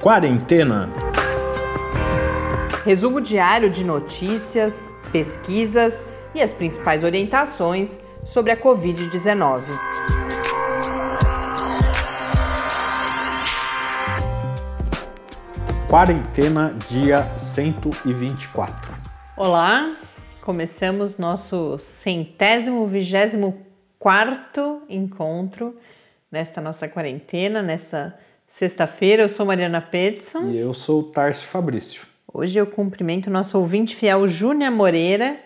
Quarentena. 0.00 0.88
Resumo 2.86 3.20
diário 3.20 3.68
de 3.68 3.84
notícias, 3.84 4.90
pesquisas 5.12 6.06
e 6.34 6.40
as 6.40 6.54
principais 6.54 7.04
orientações 7.04 8.00
sobre 8.24 8.50
a 8.50 8.56
Covid-19. 8.56 9.62
Quarentena, 15.86 16.74
dia 16.88 17.36
124. 17.36 18.94
Olá, 19.36 19.94
começamos 20.40 21.18
nosso 21.18 21.76
centésimo, 21.76 22.86
vigésimo 22.86 23.66
quarto 23.98 24.80
encontro 24.88 25.76
nesta 26.32 26.58
nossa 26.58 26.88
quarentena, 26.88 27.60
nesta 27.60 28.18
sexta-feira. 28.50 29.22
Eu 29.22 29.28
sou 29.28 29.46
Mariana 29.46 29.80
Petson. 29.80 30.50
E 30.50 30.58
eu 30.58 30.74
sou 30.74 31.00
o 31.00 31.04
Tarso 31.04 31.46
Fabrício. 31.46 32.02
Hoje 32.32 32.58
eu 32.58 32.66
cumprimento 32.66 33.28
o 33.28 33.30
nosso 33.30 33.56
ouvinte 33.56 33.94
fiel 33.94 34.26
Júnia 34.26 34.70
Moreira. 34.70 35.38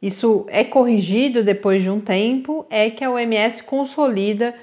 isso 0.02 0.46
é 0.50 0.66
corrigido 0.66 1.46
depois 1.46 1.82
de 1.82 1.90
um 1.90 2.02
tempo, 2.02 2.66
é 2.70 2.90
que 2.90 3.06
a 3.06 3.12
OMS 3.12 3.64
consolida 3.64 4.54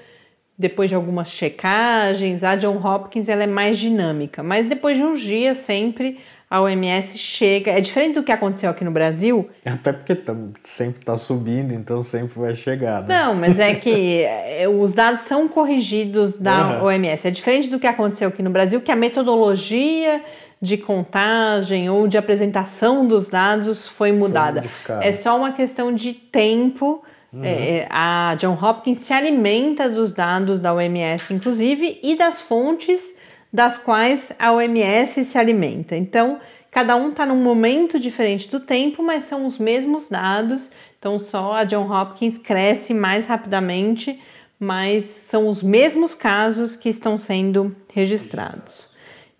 depois 0.59 0.91
de 0.91 0.97
algumas 0.97 1.29
checagens, 1.29 2.43
a 2.43 2.57
John 2.57 2.85
Hopkins 2.85 3.29
ela 3.29 3.45
é 3.45 3.47
mais 3.47 3.79
dinâmica, 3.79 4.43
mas 4.43 4.67
depois 4.67 4.97
de 4.97 5.05
uns 5.05 5.21
dias 5.21 5.59
sempre 5.59 6.19
a 6.51 6.63
OMS 6.63 7.19
chega. 7.19 7.73
É 7.73 7.81
diferente 7.81 8.15
do 8.15 8.23
que 8.23 8.33
aconteceu 8.33 8.71
aqui 8.71 8.83
no 8.83 8.91
Brasil. 8.91 9.49
Até 9.65 9.93
porque 9.93 10.15
tam, 10.15 10.51
sempre 10.63 11.01
está 11.01 11.15
subindo, 11.15 11.75
então 11.75 12.03
sempre 12.03 12.39
vai 12.39 12.55
chegar. 12.55 13.03
Né? 13.03 13.19
Não, 13.19 13.35
mas 13.35 13.59
é 13.59 13.75
que 13.75 14.23
é, 14.23 14.67
os 14.67 14.95
dados 14.95 15.21
são 15.23 15.47
corrigidos 15.47 16.39
da 16.39 16.79
uhum. 16.79 16.87
OMS. 16.87 17.29
É 17.29 17.31
diferente 17.31 17.69
do 17.69 17.79
que 17.79 17.87
aconteceu 17.87 18.29
aqui 18.29 18.43
no 18.43 18.51
Brasil, 18.51 18.81
que 18.81 18.91
a 18.91 18.97
metodologia 18.97 20.23
de 20.61 20.77
contagem 20.77 21.89
ou 21.89 22.09
de 22.09 22.17
apresentação 22.17 23.07
dos 23.07 23.29
dados 23.29 23.87
foi 23.87 24.11
mudada. 24.11 24.63
Foi 24.63 24.97
é 25.03 25.13
só 25.13 25.37
uma 25.37 25.53
questão 25.53 25.95
de 25.95 26.15
tempo 26.15 27.05
Uhum. 27.33 27.45
É, 27.45 27.87
a 27.91 28.35
John 28.39 28.57
Hopkins 28.61 28.99
se 28.99 29.13
alimenta 29.13 29.89
dos 29.89 30.13
dados 30.13 30.61
da 30.61 30.73
OMS, 30.73 31.35
inclusive, 31.35 31.99
e 32.03 32.17
das 32.17 32.41
fontes 32.41 33.17
das 33.53 33.77
quais 33.79 34.33
a 34.39 34.53
OMS 34.53 35.25
se 35.25 35.39
alimenta. 35.39 35.97
Então, 35.97 36.39
cada 36.71 36.95
um 36.97 37.11
está 37.11 37.27
num 37.27 37.43
momento 37.43 37.99
diferente 37.99 38.49
do 38.49 38.61
tempo, 38.61 39.03
mas 39.03 39.25
são 39.25 39.45
os 39.47 39.59
mesmos 39.59 40.09
dados. 40.09 40.71
Então, 40.99 41.19
só 41.19 41.55
a 41.55 41.65
John 41.65 41.91
Hopkins 41.91 42.39
cresce 42.39 42.95
mais 42.95 43.27
rapidamente, 43.27 44.23
mas 44.59 45.05
são 45.05 45.49
os 45.49 45.63
mesmos 45.63 46.15
casos 46.15 46.77
que 46.77 46.89
estão 46.89 47.19
sendo 47.19 47.77
registrados. 47.93 48.89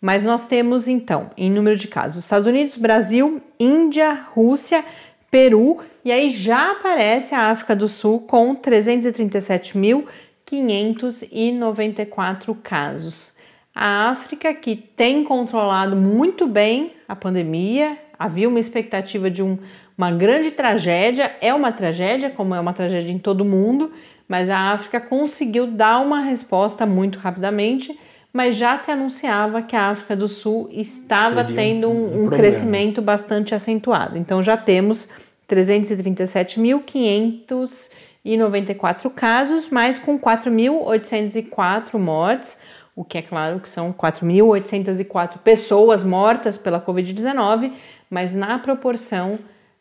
Mas 0.00 0.24
nós 0.24 0.48
temos 0.48 0.88
então, 0.88 1.30
em 1.36 1.48
número 1.48 1.76
de 1.76 1.86
casos, 1.86 2.24
Estados 2.24 2.46
Unidos, 2.46 2.76
Brasil, 2.76 3.40
Índia, 3.58 4.26
Rússia, 4.34 4.84
Peru, 5.30 5.78
e 6.04 6.10
aí 6.10 6.28
já 6.30 6.72
aparece 6.72 7.34
a 7.34 7.50
África 7.52 7.76
do 7.76 7.88
Sul 7.88 8.20
com 8.20 8.54
337 8.54 9.78
mil 9.78 10.06
594 10.52 12.54
casos. 12.56 13.32
A 13.74 14.10
África, 14.10 14.52
que 14.52 14.76
tem 14.76 15.24
controlado 15.24 15.96
muito 15.96 16.46
bem 16.46 16.92
a 17.08 17.16
pandemia, 17.16 17.96
havia 18.18 18.50
uma 18.50 18.60
expectativa 18.60 19.30
de 19.30 19.42
um, 19.42 19.56
uma 19.96 20.10
grande 20.10 20.50
tragédia, 20.50 21.34
é 21.40 21.54
uma 21.54 21.72
tragédia, 21.72 22.28
como 22.28 22.54
é 22.54 22.60
uma 22.60 22.74
tragédia 22.74 23.10
em 23.10 23.18
todo 23.18 23.46
mundo, 23.46 23.90
mas 24.28 24.50
a 24.50 24.72
África 24.72 25.00
conseguiu 25.00 25.66
dar 25.66 26.00
uma 26.00 26.20
resposta 26.20 26.84
muito 26.84 27.18
rapidamente, 27.18 27.98
mas 28.30 28.54
já 28.54 28.76
se 28.76 28.90
anunciava 28.90 29.62
que 29.62 29.74
a 29.74 29.88
África 29.88 30.14
do 30.14 30.28
Sul 30.28 30.68
estava 30.70 31.40
Seria 31.40 31.56
tendo 31.56 31.88
um, 31.88 32.18
um, 32.18 32.26
um 32.26 32.28
crescimento 32.28 33.00
bastante 33.00 33.54
acentuado. 33.54 34.18
Então 34.18 34.42
já 34.42 34.58
temos 34.58 35.08
337.500 35.48 38.01
e 38.24 38.36
94 38.36 39.10
casos, 39.10 39.68
mas 39.68 39.98
com 39.98 40.18
4.804 40.18 41.98
mortes, 41.98 42.58
o 42.94 43.04
que 43.04 43.18
é 43.18 43.22
claro 43.22 43.58
que 43.58 43.68
são 43.68 43.92
4.804 43.92 45.38
pessoas 45.38 46.04
mortas 46.04 46.56
pela 46.56 46.80
Covid-19, 46.80 47.72
mas 48.08 48.34
na 48.34 48.58
proporção, 48.58 49.38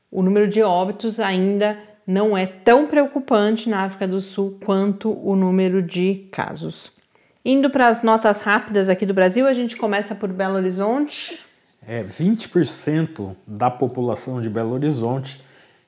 o 0.10 0.24
número 0.24 0.48
de 0.48 0.62
óbitos 0.64 1.20
ainda 1.20 1.78
não 2.08 2.38
é 2.38 2.46
tão 2.46 2.88
preocupante 2.88 3.70
na 3.70 3.84
África 3.84 4.08
do 4.08 4.20
Sul 4.20 4.58
quanto 4.66 5.12
o 5.12 5.36
número 5.36 5.82
de 5.84 6.28
casos. 6.32 6.98
Indo 7.44 7.70
para 7.70 7.88
as 7.88 8.04
notas 8.04 8.42
rápidas 8.42 8.90
aqui 8.90 9.06
do 9.06 9.14
Brasil, 9.14 9.48
a 9.48 9.54
gente 9.54 9.76
começa 9.76 10.16
por 10.16 10.30
Belo 10.30 10.56
Horizonte. 10.56 11.40
É, 11.88 12.04
20% 12.04 13.36
da 13.46 13.70
população 13.70 14.42
de 14.42 14.50
Belo 14.50 14.74
Horizonte 14.74 15.42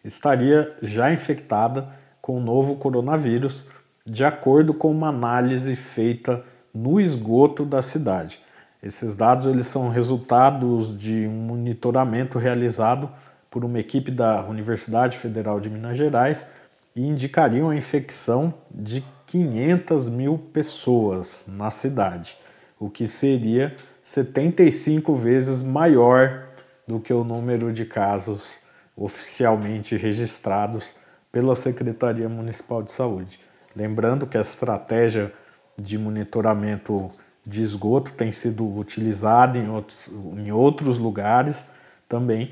estaria 0.04 0.76
já 0.82 1.14
infectada 1.14 1.88
com 2.24 2.38
o 2.38 2.40
novo 2.40 2.78
coronavírus, 2.78 3.66
de 4.06 4.24
acordo 4.24 4.74
com 4.74 4.90
uma 4.90 5.10
análise 5.10 5.76
feita 5.76 6.42
no 6.74 6.98
esgoto 6.98 7.66
da 7.66 7.82
cidade. 7.82 8.40
Esses 8.82 9.14
dados 9.14 9.46
eles 9.46 9.68
são 9.68 9.90
resultados 9.90 10.98
de 10.98 11.28
um 11.28 11.34
monitoramento 11.34 12.40
realizado 12.40 13.10
por 13.52 13.66
uma 13.66 13.78
equipe 13.78 14.10
da 14.10 14.42
Universidade 14.46 15.18
Federal 15.18 15.60
de 15.60 15.70
Minas 15.70 15.98
Gerais 15.98 16.48
e 16.96 17.06
indicariam 17.06 17.70
a 17.70 17.76
infecção 17.76 18.54
de 18.74 19.04
500 19.28 20.08
mil 20.08 20.38
pessoas 20.38 21.44
na 21.46 21.70
cidade, 21.70 22.38
o 22.80 22.90
que 22.90 23.06
seria 23.06 23.76
75 24.02 25.14
vezes 25.14 25.62
maior 25.62 26.48
do 26.88 27.02
que 27.02 27.14
o 27.14 27.26
número 27.26 27.74
de 27.74 27.84
casos 27.84 28.62
oficialmente 28.96 29.98
registrados 29.98 31.03
pela 31.34 31.56
Secretaria 31.56 32.30
Municipal 32.30 32.84
de 32.84 32.92
Saúde. 32.92 33.40
Lembrando 33.76 34.28
que 34.28 34.38
a 34.38 34.42
estratégia 34.42 35.34
de 35.76 35.98
monitoramento 35.98 37.10
de 37.46 37.64
esgoto 37.64 38.14
tem 38.14 38.32
sido 38.32 38.78
utilizada 38.78 39.58
em 39.58 39.68
outros, 39.68 40.10
em 40.38 40.52
outros 40.52 41.00
lugares 41.00 41.66
também 42.08 42.52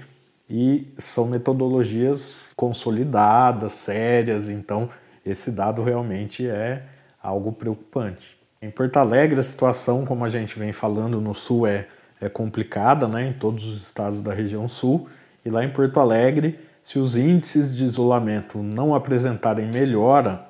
e 0.50 0.92
são 0.98 1.28
metodologias 1.28 2.54
consolidadas, 2.58 3.74
sérias, 3.74 4.50
então 4.50 4.90
esse 5.24 5.52
dado 5.52 5.84
realmente 5.84 6.48
é 6.48 6.84
algo 7.22 7.52
preocupante. 7.52 8.36
Em 8.60 8.72
Porto 8.72 8.98
Alegre, 8.98 9.40
a 9.40 9.44
situação, 9.44 10.06
como 10.06 10.26
a 10.26 10.30
gente 10.30 10.58
vem 10.58 10.74
falando 10.74 11.22
no 11.22 11.36
sul, 11.36 11.68
é, 11.68 11.88
é 12.20 12.28
complicada, 12.28 13.08
né, 13.08 13.28
em 13.28 13.34
todos 13.34 13.64
os 13.64 13.84
estados 13.84 14.22
da 14.22 14.34
região 14.34 14.68
sul, 14.68 15.08
e 15.46 15.50
lá 15.50 15.64
em 15.64 15.70
Porto 15.70 16.00
Alegre, 16.00 16.60
se 16.82 16.98
os 16.98 17.16
índices 17.16 17.76
de 17.76 17.86
isolamento 17.86 18.64
não 18.64 18.96
apresentarem 18.96 19.68
melhora, 19.68 20.46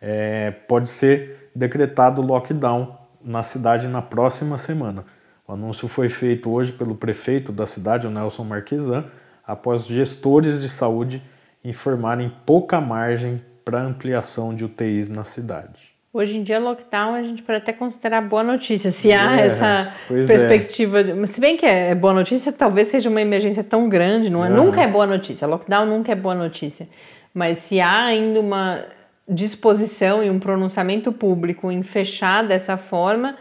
é, 0.00 0.50
pode 0.50 0.88
ser 0.88 1.50
decretado 1.54 2.22
lockdown 2.22 2.96
na 3.22 3.42
cidade 3.42 3.88
na 3.88 4.02
próxima 4.02 4.58
semana. 4.58 5.04
O 5.46 5.52
anúncio 5.52 5.88
foi 5.88 6.08
feito 6.08 6.50
hoje 6.50 6.72
pelo 6.72 6.94
prefeito 6.94 7.52
da 7.52 7.66
cidade, 7.66 8.06
o 8.06 8.10
Nelson 8.10 8.44
Marquesan, 8.44 9.04
após 9.46 9.86
gestores 9.86 10.60
de 10.60 10.68
saúde 10.68 11.22
informarem 11.64 12.32
pouca 12.44 12.80
margem 12.80 13.42
para 13.64 13.82
ampliação 13.82 14.54
de 14.54 14.64
UTIs 14.64 15.08
na 15.08 15.24
cidade. 15.24 15.93
Hoje 16.16 16.38
em 16.38 16.44
dia, 16.44 16.60
lockdown 16.60 17.12
a 17.12 17.24
gente 17.24 17.42
pode 17.42 17.58
até 17.58 17.72
considerar 17.72 18.20
boa 18.20 18.44
notícia, 18.44 18.92
se 18.92 19.12
há 19.12 19.36
é, 19.36 19.46
essa 19.46 19.92
é. 20.08 20.24
perspectiva. 20.24 21.00
É. 21.00 21.26
Se 21.26 21.40
bem 21.40 21.56
que 21.56 21.66
é 21.66 21.92
boa 21.92 22.14
notícia, 22.14 22.52
talvez 22.52 22.86
seja 22.86 23.10
uma 23.10 23.20
emergência 23.20 23.64
tão 23.64 23.88
grande, 23.88 24.30
não 24.30 24.44
é? 24.44 24.48
Uhum. 24.48 24.66
Nunca 24.66 24.80
é 24.80 24.86
boa 24.86 25.08
notícia. 25.08 25.44
Lockdown 25.48 25.86
nunca 25.86 26.12
é 26.12 26.14
boa 26.14 26.36
notícia. 26.36 26.88
Mas 27.34 27.58
se 27.58 27.80
há 27.80 28.04
ainda 28.04 28.38
uma 28.38 28.84
disposição 29.28 30.22
e 30.22 30.30
um 30.30 30.38
pronunciamento 30.38 31.10
público 31.10 31.68
em 31.68 31.82
fechar 31.82 32.44
dessa 32.44 32.76
forma, 32.76 33.34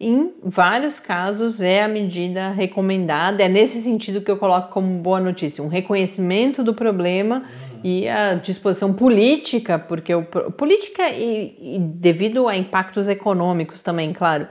em 0.00 0.32
vários 0.42 0.98
casos 0.98 1.60
é 1.60 1.84
a 1.84 1.88
medida 1.88 2.48
recomendada. 2.48 3.44
É 3.44 3.48
nesse 3.48 3.80
sentido 3.80 4.20
que 4.20 4.30
eu 4.30 4.36
coloco 4.36 4.72
como 4.72 4.98
boa 4.98 5.20
notícia, 5.20 5.62
um 5.62 5.68
reconhecimento 5.68 6.64
do 6.64 6.74
problema 6.74 7.44
e 7.82 8.08
a 8.08 8.34
disposição 8.34 8.92
política, 8.92 9.78
porque 9.78 10.14
o, 10.14 10.22
política 10.24 11.08
e, 11.10 11.76
e 11.76 11.78
devido 11.78 12.48
a 12.48 12.56
impactos 12.56 13.08
econômicos 13.08 13.82
também, 13.82 14.12
claro, 14.12 14.48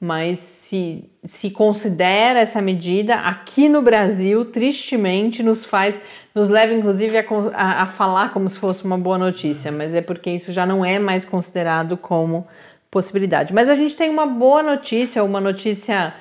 mas 0.00 0.38
se, 0.38 1.04
se 1.24 1.50
considera 1.50 2.40
essa 2.40 2.60
medida 2.60 3.14
aqui 3.14 3.68
no 3.68 3.80
Brasil, 3.80 4.44
tristemente, 4.44 5.42
nos 5.42 5.64
faz, 5.64 6.00
nos 6.34 6.48
leva 6.48 6.74
inclusive 6.74 7.16
a, 7.16 7.24
a, 7.54 7.82
a, 7.82 7.86
falar 7.86 8.32
como 8.32 8.48
se 8.48 8.58
fosse 8.58 8.84
uma 8.84 8.98
boa 8.98 9.16
notícia, 9.16 9.72
mas 9.72 9.94
é 9.94 10.02
porque 10.02 10.30
isso 10.30 10.52
já 10.52 10.66
não 10.66 10.84
é 10.84 10.98
mais 10.98 11.24
considerado 11.24 11.96
como 11.96 12.46
possibilidade. 12.90 13.54
Mas 13.54 13.68
a 13.68 13.74
gente 13.74 13.96
tem 13.96 14.10
uma 14.10 14.26
boa 14.26 14.62
notícia, 14.62 15.24
uma 15.24 15.40
notícia 15.40 16.14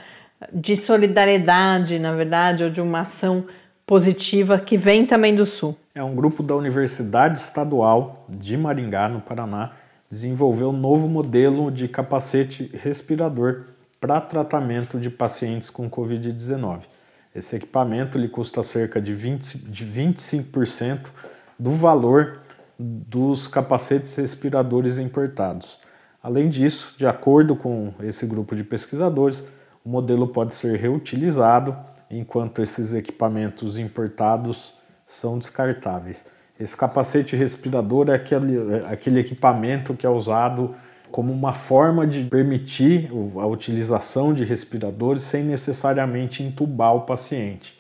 de 0.54 0.78
solidariedade, 0.78 2.00
na 2.00 2.14
verdade, 2.14 2.64
ou 2.64 2.70
de 2.70 2.82
uma 2.82 3.02
ação 3.02 3.46
positiva 3.86 4.58
que 4.58 4.78
vem 4.78 5.06
também 5.06 5.36
do 5.36 5.46
Sul. 5.46 5.78
É 5.98 6.04
um 6.04 6.14
grupo 6.14 6.44
da 6.44 6.54
Universidade 6.54 7.40
Estadual 7.40 8.26
de 8.28 8.58
Maringá, 8.58 9.08
no 9.08 9.22
Paraná, 9.22 9.72
desenvolveu 10.10 10.72
um 10.72 10.78
novo 10.78 11.08
modelo 11.08 11.72
de 11.72 11.88
capacete 11.88 12.70
respirador 12.74 13.68
para 13.98 14.20
tratamento 14.20 15.00
de 15.00 15.10
pacientes 15.10 15.70
com 15.70 15.90
Covid-19. 15.90 16.82
Esse 17.34 17.56
equipamento 17.56 18.18
ele 18.18 18.28
custa 18.28 18.62
cerca 18.62 19.00
de, 19.00 19.14
20, 19.14 19.58
de 19.70 19.86
25% 19.86 21.12
do 21.58 21.72
valor 21.72 22.42
dos 22.78 23.48
capacetes 23.48 24.18
respiradores 24.18 25.00
importados. 25.00 25.80
Além 26.22 26.50
disso, 26.50 26.96
de 26.98 27.08
acordo 27.08 27.56
com 27.56 27.94
esse 28.02 28.26
grupo 28.26 28.54
de 28.54 28.66
pesquisadores, 28.66 29.46
o 29.82 29.88
modelo 29.88 30.28
pode 30.28 30.56
ser 30.56 30.78
reutilizado 30.78 31.74
enquanto 32.12 32.62
esses 32.62 32.94
equipamentos 32.94 33.78
importados 33.80 34.74
são 35.06 35.38
descartáveis. 35.38 36.26
Esse 36.60 36.76
capacete 36.76 37.36
respirador 37.36 38.10
é 38.10 38.16
aquele, 38.16 38.58
é 38.76 38.86
aquele 38.88 39.20
equipamento 39.20 39.94
que 39.94 40.06
é 40.06 40.10
usado 40.10 40.74
como 41.12 41.32
uma 41.32 41.54
forma 41.54 42.06
de 42.06 42.24
permitir 42.26 43.10
a 43.40 43.46
utilização 43.46 44.34
de 44.34 44.44
respiradores 44.44 45.24
sem 45.24 45.44
necessariamente 45.44 46.44
entubar 46.44 46.96
o 46.96 47.02
paciente. 47.02 47.78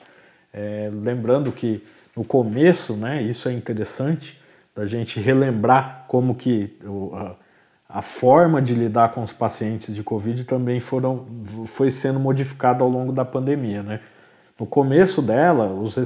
É, 0.54 0.90
lembrando 0.94 1.52
que 1.52 1.84
no 2.16 2.24
começo, 2.24 2.94
né, 2.94 3.22
isso 3.22 3.50
é 3.50 3.54
interessante, 3.54 4.40
da 4.74 4.86
gente 4.86 5.20
relembrar 5.20 6.06
como 6.08 6.36
que 6.36 6.78
a, 7.14 8.00
a, 8.00 8.02
forma 8.02 8.62
de 8.62 8.74
lidar 8.74 9.12
com 9.12 9.22
os 9.22 9.34
pacientes 9.34 9.94
de 9.94 10.04
Covid 10.04 10.44
também 10.46 10.80
foram, 10.80 11.26
foi 11.66 11.90
sendo 11.90 12.20
modificada 12.20 12.84
ao 12.84 12.90
longo 12.90 13.12
da 13.12 13.26
pandemia. 13.26 13.84
Né? 13.84 14.00
No 14.58 14.66
começo 14.66 15.22
dela, 15.22 15.74
os, 15.74 15.98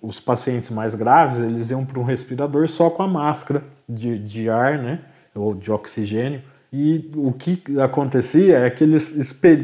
os 0.00 0.18
pacientes 0.18 0.70
mais 0.70 0.94
graves, 0.94 1.40
eles 1.40 1.70
iam 1.70 1.84
para 1.84 2.00
um 2.00 2.04
respirador 2.04 2.66
só 2.68 2.88
com 2.88 3.02
a 3.02 3.08
máscara 3.08 3.62
de, 3.86 4.18
de 4.18 4.48
ar, 4.48 4.78
né, 4.78 5.00
ou 5.34 5.54
de 5.54 5.70
oxigênio. 5.70 6.40
E 6.72 7.10
o 7.14 7.32
que 7.32 7.62
acontecia 7.78 8.58
é 8.60 8.70
que 8.70 8.82
eles, 8.82 9.14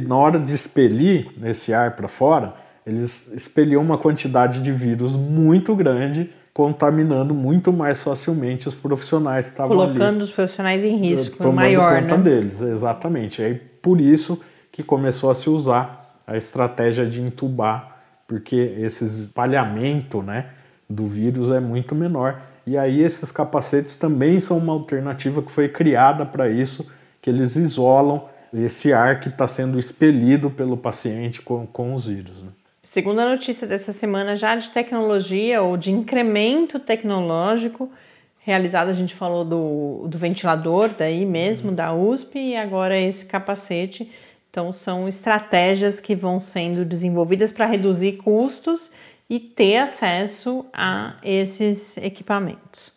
na 0.06 0.16
hora 0.16 0.38
de 0.38 0.52
expelir 0.52 1.28
esse 1.42 1.72
ar 1.72 1.96
para 1.96 2.06
fora, 2.06 2.54
eles 2.86 3.32
expeliam 3.32 3.80
uma 3.80 3.96
quantidade 3.96 4.60
de 4.60 4.70
vírus 4.70 5.16
muito 5.16 5.74
grande, 5.74 6.30
contaminando 6.52 7.34
muito 7.34 7.72
mais 7.72 8.02
facilmente 8.02 8.68
os 8.68 8.74
profissionais 8.74 9.46
que 9.46 9.52
estavam 9.52 9.74
Colocando 9.74 10.16
ali, 10.16 10.22
os 10.22 10.30
profissionais 10.30 10.84
em 10.84 10.96
risco 10.98 11.38
tomando 11.38 11.56
maior, 11.56 12.02
conta 12.02 12.18
né? 12.18 12.22
deles, 12.22 12.60
exatamente. 12.60 13.42
Aí 13.42 13.54
por 13.54 14.00
isso 14.00 14.38
que 14.70 14.82
começou 14.82 15.30
a 15.30 15.34
se 15.34 15.48
usar 15.48 16.18
a 16.26 16.36
estratégia 16.36 17.06
de 17.06 17.22
entubar 17.22 17.91
porque 18.32 18.56
esse 18.78 19.04
espalhamento 19.04 20.22
né, 20.22 20.46
do 20.88 21.06
vírus 21.06 21.50
é 21.50 21.60
muito 21.60 21.94
menor. 21.94 22.40
E 22.66 22.78
aí 22.78 23.02
esses 23.02 23.30
capacetes 23.30 23.94
também 23.94 24.40
são 24.40 24.56
uma 24.56 24.72
alternativa 24.72 25.42
que 25.42 25.50
foi 25.50 25.68
criada 25.68 26.24
para 26.24 26.48
isso, 26.48 26.90
que 27.20 27.28
eles 27.28 27.56
isolam 27.56 28.24
esse 28.50 28.90
ar 28.90 29.20
que 29.20 29.28
está 29.28 29.46
sendo 29.46 29.78
expelido 29.78 30.50
pelo 30.50 30.78
paciente 30.78 31.42
com, 31.42 31.66
com 31.66 31.94
os 31.94 32.06
vírus. 32.06 32.42
Né? 32.42 32.48
Segundo 32.82 33.18
a 33.18 33.28
notícia 33.28 33.66
dessa 33.66 33.92
semana, 33.92 34.34
já 34.34 34.56
de 34.56 34.70
tecnologia 34.70 35.60
ou 35.60 35.76
de 35.76 35.90
incremento 35.90 36.78
tecnológico 36.78 37.90
realizado, 38.38 38.88
a 38.88 38.94
gente 38.94 39.14
falou 39.14 39.44
do, 39.44 40.08
do 40.08 40.16
ventilador 40.16 40.88
daí 40.96 41.26
mesmo, 41.26 41.68
uhum. 41.68 41.74
da 41.74 41.92
USP, 41.92 42.38
e 42.38 42.56
agora 42.56 42.98
esse 42.98 43.26
capacete 43.26 44.10
então, 44.52 44.70
são 44.70 45.08
estratégias 45.08 45.98
que 45.98 46.14
vão 46.14 46.38
sendo 46.38 46.84
desenvolvidas 46.84 47.50
para 47.50 47.64
reduzir 47.64 48.18
custos 48.18 48.92
e 49.28 49.40
ter 49.40 49.78
acesso 49.78 50.66
a 50.74 51.14
esses 51.22 51.96
equipamentos. 51.96 52.92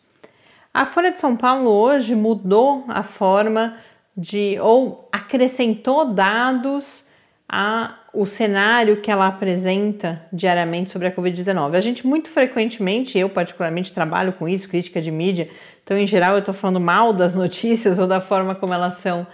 A 0.73 0.85
Folha 0.85 1.13
de 1.13 1.21
São 1.21 1.37
Paulo 1.37 1.69
hoje 1.69 2.13
mudou 2.13 2.83
a 2.89 3.03
forma 3.03 3.77
de 4.17 4.59
ou 4.59 5.07
acrescentou 5.13 6.13
dados 6.13 7.07
a 7.47 7.99
o 8.13 8.25
cenário 8.25 8.99
que 9.01 9.09
ela 9.09 9.25
apresenta 9.25 10.21
diariamente 10.33 10.89
sobre 10.89 11.07
a 11.07 11.15
Covid-19. 11.15 11.75
A 11.75 11.81
gente 11.81 12.05
muito 12.05 12.29
frequentemente, 12.29 13.17
eu 13.17 13.29
particularmente 13.29 13.93
trabalho 13.93 14.33
com 14.33 14.45
isso, 14.45 14.67
crítica 14.67 15.01
de 15.01 15.09
mídia, 15.09 15.49
então 15.81 15.97
em 15.97 16.05
geral 16.05 16.33
eu 16.33 16.39
estou 16.39 16.53
falando 16.53 16.81
mal 16.81 17.13
das 17.13 17.33
notícias 17.35 17.97
ou 17.97 18.07
da 18.07 18.19
forma 18.19 18.55
como 18.55 18.73
elas 18.73 18.95
são 18.95 19.25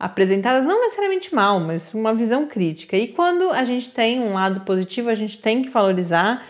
apresentadas 0.00 0.66
não 0.66 0.80
necessariamente 0.80 1.34
mal, 1.34 1.60
mas 1.60 1.92
uma 1.92 2.14
visão 2.14 2.46
crítica. 2.46 2.96
E 2.96 3.08
quando 3.08 3.50
a 3.50 3.64
gente 3.66 3.90
tem 3.90 4.18
um 4.18 4.32
lado 4.32 4.62
positivo, 4.62 5.10
a 5.10 5.14
gente 5.14 5.38
tem 5.38 5.62
que 5.62 5.68
valorizar 5.68 6.42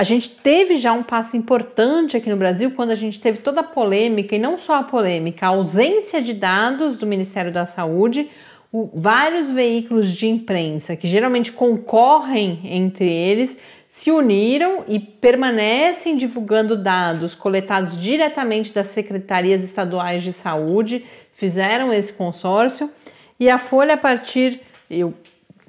A 0.00 0.04
gente 0.04 0.28
teve 0.30 0.76
já 0.76 0.92
um 0.92 1.02
passo 1.02 1.36
importante 1.36 2.16
aqui 2.16 2.30
no 2.30 2.36
Brasil 2.36 2.70
quando 2.70 2.92
a 2.92 2.94
gente 2.94 3.18
teve 3.18 3.38
toda 3.38 3.62
a 3.62 3.64
polêmica, 3.64 4.36
e 4.36 4.38
não 4.38 4.56
só 4.56 4.76
a 4.76 4.82
polêmica, 4.84 5.46
a 5.46 5.48
ausência 5.48 6.22
de 6.22 6.34
dados 6.34 6.96
do 6.96 7.04
Ministério 7.04 7.50
da 7.50 7.66
Saúde, 7.66 8.30
o, 8.70 8.88
vários 8.94 9.50
veículos 9.50 10.08
de 10.14 10.28
imprensa 10.28 10.94
que 10.94 11.08
geralmente 11.08 11.50
concorrem 11.50 12.60
entre 12.64 13.10
eles 13.10 13.58
se 13.88 14.10
uniram 14.10 14.84
e 14.86 15.00
permanecem 15.00 16.16
divulgando 16.16 16.76
dados 16.76 17.34
coletados 17.34 17.98
diretamente 17.98 18.72
das 18.72 18.88
secretarias 18.88 19.64
estaduais 19.64 20.22
de 20.22 20.32
saúde, 20.32 21.04
fizeram 21.38 21.92
esse 21.94 22.12
consórcio 22.12 22.90
e 23.38 23.48
a 23.48 23.58
Folha, 23.58 23.94
a 23.94 23.96
partir, 23.96 24.60
eu, 24.90 25.14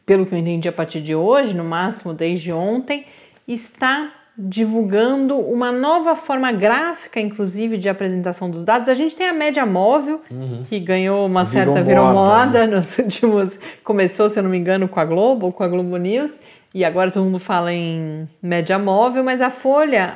pelo 0.03 0.25
que 0.25 0.33
eu 0.33 0.39
entendi, 0.39 0.67
a 0.67 0.71
partir 0.71 0.99
de 0.99 1.13
hoje, 1.13 1.53
no 1.53 1.63
máximo 1.63 2.11
desde 2.11 2.51
ontem, 2.51 3.05
está 3.47 4.11
divulgando 4.35 5.37
uma 5.37 5.71
nova 5.71 6.15
forma 6.15 6.51
gráfica, 6.51 7.19
inclusive, 7.19 7.77
de 7.77 7.87
apresentação 7.87 8.49
dos 8.49 8.65
dados. 8.65 8.89
A 8.89 8.95
gente 8.95 9.15
tem 9.15 9.29
a 9.29 9.33
média 9.33 9.63
móvel, 9.63 10.21
uhum. 10.31 10.63
que 10.67 10.79
ganhou 10.79 11.27
uma 11.27 11.45
certa 11.45 11.83
virou, 11.83 11.85
virou 11.85 12.13
moda, 12.13 12.65
né? 12.65 12.75
nos 12.75 12.97
últimos. 12.97 13.59
Começou, 13.83 14.27
se 14.27 14.39
eu 14.39 14.43
não 14.43 14.49
me 14.49 14.57
engano, 14.57 14.87
com 14.87 14.99
a 14.99 15.05
Globo 15.05 15.47
ou 15.47 15.53
com 15.53 15.63
a 15.63 15.67
Globo 15.67 15.95
News, 15.97 16.39
e 16.73 16.83
agora 16.83 17.11
todo 17.11 17.25
mundo 17.25 17.39
fala 17.39 17.71
em 17.71 18.27
média 18.41 18.79
móvel, 18.79 19.23
mas 19.23 19.39
a 19.39 19.51
Folha 19.51 20.15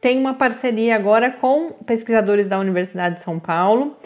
tem 0.00 0.18
uma 0.18 0.34
parceria 0.34 0.94
agora 0.94 1.30
com 1.30 1.72
pesquisadores 1.84 2.46
da 2.46 2.60
Universidade 2.60 3.16
de 3.16 3.22
São 3.22 3.40
Paulo, 3.40 3.96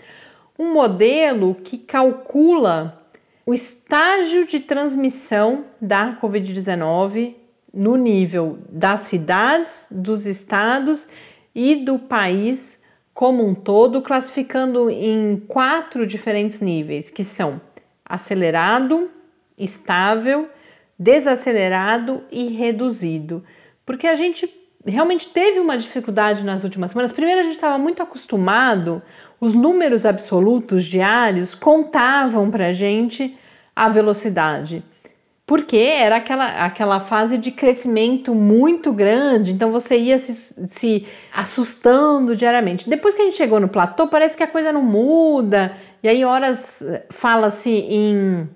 um 0.58 0.72
modelo 0.72 1.54
que 1.54 1.78
calcula 1.78 3.02
o 3.44 3.54
estágio 3.54 4.46
de 4.46 4.60
transmissão 4.60 5.66
da 5.80 6.18
Covid-19 6.20 7.34
no 7.72 7.96
nível 7.96 8.58
das 8.68 9.00
cidades, 9.00 9.86
dos 9.90 10.26
estados 10.26 11.08
e 11.54 11.76
do 11.76 11.98
país 11.98 12.80
como 13.12 13.46
um 13.46 13.54
todo, 13.54 14.02
classificando 14.02 14.90
em 14.90 15.42
quatro 15.48 16.06
diferentes 16.06 16.60
níveis, 16.60 17.10
que 17.10 17.24
são 17.24 17.60
acelerado, 18.04 19.10
estável, 19.56 20.50
desacelerado 20.98 22.24
e 22.30 22.48
reduzido. 22.48 23.42
Porque 23.86 24.06
a 24.06 24.16
gente 24.16 24.52
realmente 24.84 25.30
teve 25.30 25.58
uma 25.58 25.76
dificuldade 25.76 26.44
nas 26.44 26.62
últimas 26.62 26.90
semanas. 26.90 27.12
Primeiro, 27.12 27.40
a 27.40 27.44
gente 27.44 27.54
estava 27.54 27.78
muito 27.78 28.02
acostumado, 28.02 29.02
os 29.46 29.54
números 29.54 30.04
absolutos 30.04 30.84
diários 30.84 31.54
contavam 31.54 32.50
para 32.50 32.66
a 32.66 32.72
gente 32.72 33.36
a 33.74 33.88
velocidade 33.88 34.82
porque 35.46 35.76
era 35.76 36.16
aquela, 36.16 36.64
aquela 36.64 37.00
fase 37.00 37.38
de 37.38 37.52
crescimento 37.52 38.34
muito 38.34 38.92
grande, 38.92 39.52
então 39.52 39.70
você 39.70 39.96
ia 39.96 40.18
se, 40.18 40.54
se 40.68 41.06
assustando 41.32 42.34
diariamente. 42.34 42.90
Depois 42.90 43.14
que 43.14 43.22
a 43.22 43.24
gente 43.26 43.36
chegou 43.36 43.60
no 43.60 43.68
platô, 43.68 44.08
parece 44.08 44.36
que 44.36 44.42
a 44.42 44.48
coisa 44.48 44.72
não 44.72 44.82
muda, 44.82 45.72
e 46.02 46.08
aí 46.08 46.24
horas 46.24 46.82
fala-se 47.10 47.70
em 47.70 48.48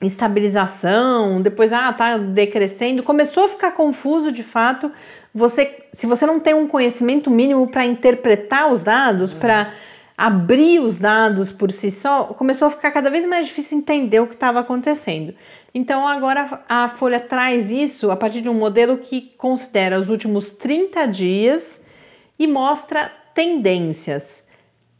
estabilização, 0.00 1.42
depois 1.42 1.72
ah, 1.72 1.92
tá 1.92 2.16
decrescendo, 2.16 3.02
começou 3.02 3.46
a 3.46 3.48
ficar 3.48 3.72
confuso 3.72 4.30
de 4.30 4.44
fato. 4.44 4.90
Você, 5.34 5.84
se 5.92 6.06
você 6.06 6.24
não 6.26 6.38
tem 6.38 6.54
um 6.54 6.68
conhecimento 6.68 7.28
mínimo 7.28 7.66
para 7.66 7.84
interpretar 7.84 8.72
os 8.72 8.84
dados, 8.84 9.34
para 9.34 9.72
abrir 10.20 10.80
os 10.80 10.98
dados 10.98 11.50
por 11.50 11.72
si 11.72 11.90
só, 11.90 12.24
começou 12.24 12.68
a 12.68 12.70
ficar 12.70 12.90
cada 12.90 13.08
vez 13.08 13.24
mais 13.24 13.46
difícil 13.46 13.78
entender 13.78 14.20
o 14.20 14.26
que 14.26 14.34
estava 14.34 14.60
acontecendo. 14.60 15.34
Então 15.72 16.06
agora 16.06 16.62
a 16.68 16.90
Folha 16.90 17.18
traz 17.18 17.70
isso 17.70 18.10
a 18.10 18.16
partir 18.16 18.42
de 18.42 18.48
um 18.50 18.52
modelo 18.52 18.98
que 18.98 19.32
considera 19.38 19.98
os 19.98 20.10
últimos 20.10 20.50
30 20.50 21.06
dias 21.06 21.82
e 22.38 22.46
mostra 22.46 23.10
tendências. 23.34 24.46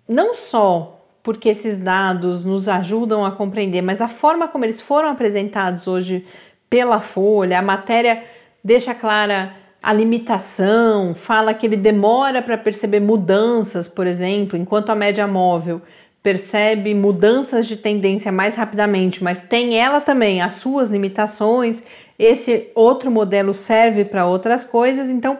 Não 0.08 0.34
só 0.34 1.04
porque 1.22 1.50
esses 1.50 1.78
dados 1.78 2.42
nos 2.42 2.66
ajudam 2.66 3.22
a 3.22 3.30
compreender, 3.30 3.82
mas 3.82 4.00
a 4.00 4.08
forma 4.08 4.48
como 4.48 4.64
eles 4.64 4.80
foram 4.80 5.10
apresentados 5.10 5.86
hoje 5.86 6.26
pela 6.70 6.98
Folha, 6.98 7.58
a 7.58 7.62
matéria 7.62 8.24
deixa 8.64 8.94
clara 8.94 9.54
a 9.82 9.92
limitação, 9.92 11.14
fala 11.14 11.54
que 11.54 11.66
ele 11.66 11.76
demora 11.76 12.42
para 12.42 12.58
perceber 12.58 13.00
mudanças, 13.00 13.88
por 13.88 14.06
exemplo, 14.06 14.58
enquanto 14.58 14.90
a 14.90 14.94
média 14.94 15.26
móvel 15.26 15.80
percebe 16.22 16.94
mudanças 16.94 17.66
de 17.66 17.76
tendência 17.76 18.30
mais 18.30 18.54
rapidamente, 18.54 19.24
mas 19.24 19.44
tem 19.44 19.78
ela 19.78 20.00
também 20.00 20.42
as 20.42 20.54
suas 20.54 20.90
limitações. 20.90 21.84
Esse 22.18 22.68
outro 22.74 23.10
modelo 23.10 23.54
serve 23.54 24.04
para 24.04 24.26
outras 24.26 24.62
coisas, 24.62 25.08
então 25.08 25.38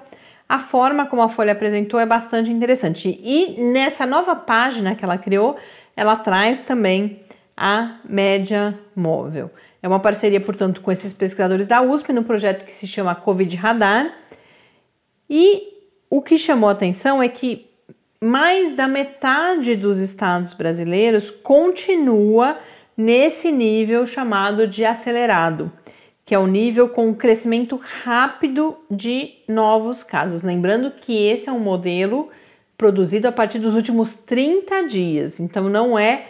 a 0.49 0.59
forma 0.59 1.07
como 1.07 1.23
a 1.23 1.29
Folha 1.29 1.53
apresentou 1.53 2.01
é 2.01 2.07
bastante 2.07 2.51
interessante. 2.51 3.21
E 3.23 3.61
nessa 3.61 4.07
nova 4.07 4.35
página 4.35 4.95
que 4.95 5.05
ela 5.05 5.19
criou, 5.19 5.57
ela 5.95 6.17
traz 6.17 6.63
também 6.63 7.21
a 7.57 7.99
média 8.09 8.79
móvel. 8.97 9.51
É 9.83 9.89
uma 9.89 10.01
parceria, 10.01 10.41
portanto, 10.41 10.81
com 10.81 10.91
esses 10.91 11.13
pesquisadores 11.13 11.67
da 11.67 11.83
USP 11.83 12.13
no 12.13 12.25
projeto 12.25 12.65
que 12.65 12.73
se 12.73 12.87
chama 12.87 13.15
Covid 13.15 13.55
Radar. 13.57 14.11
E 15.31 15.69
o 16.11 16.21
que 16.21 16.37
chamou 16.37 16.69
atenção 16.69 17.23
é 17.23 17.29
que 17.29 17.71
mais 18.21 18.75
da 18.75 18.89
metade 18.89 19.77
dos 19.77 19.99
estados 19.99 20.53
brasileiros 20.53 21.31
continua 21.31 22.59
nesse 22.97 23.53
nível 23.53 24.05
chamado 24.05 24.67
de 24.67 24.85
acelerado, 24.85 25.73
que 26.25 26.35
é 26.35 26.39
o 26.39 26.49
nível 26.49 26.89
com 26.89 27.15
crescimento 27.15 27.81
rápido 28.03 28.77
de 28.91 29.35
novos 29.49 30.03
casos. 30.03 30.43
Lembrando 30.43 30.91
que 30.91 31.17
esse 31.17 31.49
é 31.49 31.53
um 31.53 31.61
modelo 31.61 32.29
produzido 32.77 33.29
a 33.29 33.33
partir 33.33 33.61
dos 33.61 33.77
últimos 33.77 34.17
30 34.17 34.89
dias, 34.89 35.39
então 35.39 35.71
não 35.71 35.97
é 35.97 36.27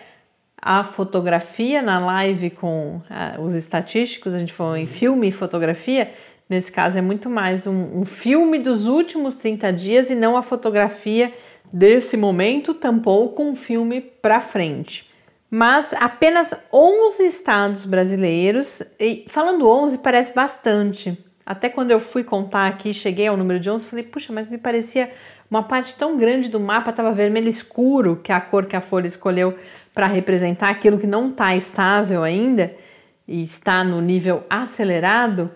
a 0.61 0.85
fotografia 0.85 1.81
na 1.81 1.99
live 1.99 2.51
com 2.51 3.01
ah, 3.09 3.37
os 3.41 3.55
estatísticos, 3.55 4.35
a 4.35 4.39
gente 4.39 4.53
falou 4.53 4.77
em 4.77 4.87
filme 4.87 5.29
e 5.29 5.33
fotografia, 5.33 6.13
nesse 6.51 6.73
caso 6.73 6.99
é 6.99 7.01
muito 7.01 7.31
mais 7.31 7.67
um, 7.67 8.01
um 8.01 8.05
filme 8.05 8.59
dos 8.59 8.89
últimos 8.89 9.37
30 9.37 9.73
dias 9.73 10.11
e 10.11 10.17
não 10.17 10.37
a 10.37 10.43
fotografia 10.43 11.33
desse 11.73 12.17
momento, 12.17 12.75
tampouco 12.75 13.43
um 13.43 13.55
filme 13.55 14.01
para 14.01 14.41
frente. 14.41 15.09
Mas 15.49 15.93
apenas 15.95 16.53
11 16.73 17.27
estados 17.27 17.87
brasileiros, 17.87 18.83
e 18.99 19.25
falando 19.29 19.69
11 19.69 19.99
parece 19.99 20.35
bastante. 20.35 21.17
Até 21.47 21.69
quando 21.69 21.93
eu 21.93 22.01
fui 22.01 22.23
contar 22.23 22.67
aqui, 22.67 22.93
cheguei 22.93 23.29
ao 23.29 23.37
número 23.37 23.59
de 23.59 23.71
11, 23.71 23.87
falei, 23.87 24.05
puxa, 24.05 24.33
mas 24.33 24.49
me 24.49 24.59
parecia 24.59 25.11
uma 25.51 25.65
parte 25.65 25.97
tão 25.97 26.17
grande 26.17 26.49
do 26.49 26.61
mapa 26.61 26.91
estava 26.91 27.13
vermelho 27.13 27.49
escuro, 27.49 28.21
que 28.23 28.31
é 28.31 28.35
a 28.35 28.41
cor 28.41 28.67
que 28.67 28.77
a 28.77 28.81
Folha 28.81 29.07
escolheu 29.07 29.57
para 29.93 30.07
representar 30.07 30.69
aquilo 30.69 30.99
que 30.99 31.07
não 31.07 31.31
está 31.31 31.57
estável 31.57 32.23
ainda 32.23 32.73
e 33.27 33.43
está 33.43 33.83
no 33.83 34.01
nível 34.01 34.45
acelerado. 34.49 35.51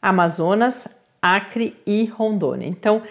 Amazonas, 0.00 0.86
Acre 1.20 1.76
e 1.84 2.04
Rondônia. 2.04 2.68
Então, 2.68 3.02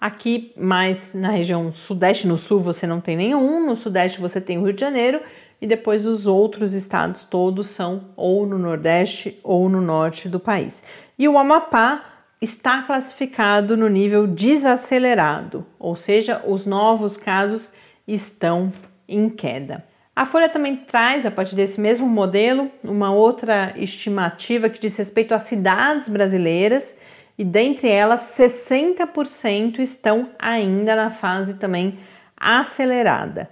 aqui 0.00 0.52
mais 0.56 1.14
na 1.14 1.30
região 1.30 1.72
sudeste, 1.72 2.26
no 2.26 2.36
sul 2.36 2.58
você 2.58 2.84
não 2.84 3.00
tem 3.00 3.16
nenhum, 3.16 3.64
no 3.64 3.76
sudeste 3.76 4.20
você 4.20 4.40
tem 4.40 4.58
o 4.58 4.64
Rio 4.64 4.72
de 4.72 4.80
Janeiro 4.80 5.20
e 5.62 5.66
depois 5.68 6.04
os 6.04 6.26
outros 6.26 6.72
estados 6.72 7.22
todos 7.22 7.68
são 7.68 8.06
ou 8.16 8.44
no 8.44 8.58
nordeste 8.58 9.38
ou 9.44 9.68
no 9.68 9.80
norte 9.80 10.28
do 10.28 10.40
país. 10.40 10.82
E 11.16 11.28
o 11.28 11.38
Amapá 11.38 12.04
está 12.40 12.82
classificado 12.82 13.76
no 13.76 13.88
nível 13.88 14.26
desacelerado, 14.26 15.64
ou 15.78 15.94
seja, 15.94 16.42
os 16.44 16.66
novos 16.66 17.16
casos 17.16 17.72
estão 18.06 18.72
em 19.08 19.28
queda. 19.28 19.84
A 20.16 20.24
Folha 20.24 20.48
também 20.48 20.76
traz, 20.76 21.26
a 21.26 21.30
partir 21.30 21.56
desse 21.56 21.80
mesmo 21.80 22.08
modelo, 22.08 22.70
uma 22.84 23.12
outra 23.12 23.74
estimativa 23.76 24.68
que 24.68 24.78
diz 24.78 24.96
respeito 24.96 25.34
às 25.34 25.42
cidades 25.42 26.08
brasileiras 26.08 26.96
e 27.36 27.44
dentre 27.44 27.88
elas 27.88 28.20
60% 28.38 29.80
estão 29.80 30.30
ainda 30.38 30.94
na 30.94 31.10
fase 31.10 31.54
também 31.54 31.98
acelerada. 32.36 33.50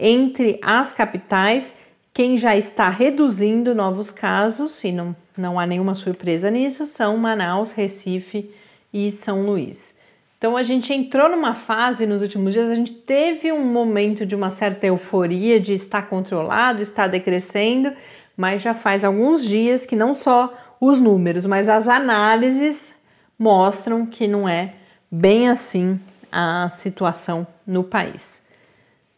entre 0.00 0.60
as 0.62 0.92
capitais, 0.92 1.74
quem 2.14 2.36
já 2.36 2.56
está 2.56 2.88
reduzindo 2.88 3.74
novos 3.74 4.12
casos, 4.12 4.84
e 4.84 4.92
não, 4.92 5.16
não 5.36 5.58
há 5.58 5.66
nenhuma 5.66 5.96
surpresa 5.96 6.48
nisso, 6.48 6.86
são 6.86 7.16
Manaus, 7.16 7.72
Recife 7.72 8.54
e 8.92 9.10
São 9.10 9.42
Luís. 9.44 9.97
Então 10.38 10.56
a 10.56 10.62
gente 10.62 10.94
entrou 10.94 11.28
numa 11.28 11.52
fase 11.52 12.06
nos 12.06 12.22
últimos 12.22 12.54
dias, 12.54 12.70
a 12.70 12.74
gente 12.74 12.92
teve 12.92 13.50
um 13.50 13.64
momento 13.72 14.24
de 14.24 14.36
uma 14.36 14.50
certa 14.50 14.86
euforia 14.86 15.60
de 15.60 15.74
estar 15.74 16.02
controlado, 16.02 16.80
estar 16.80 17.08
decrescendo, 17.08 17.92
mas 18.36 18.62
já 18.62 18.72
faz 18.72 19.04
alguns 19.04 19.44
dias 19.44 19.84
que 19.84 19.96
não 19.96 20.14
só 20.14 20.54
os 20.80 21.00
números, 21.00 21.44
mas 21.44 21.68
as 21.68 21.88
análises 21.88 22.94
mostram 23.36 24.06
que 24.06 24.28
não 24.28 24.48
é 24.48 24.74
bem 25.10 25.48
assim 25.48 25.98
a 26.30 26.68
situação 26.68 27.44
no 27.66 27.82
país. 27.82 28.44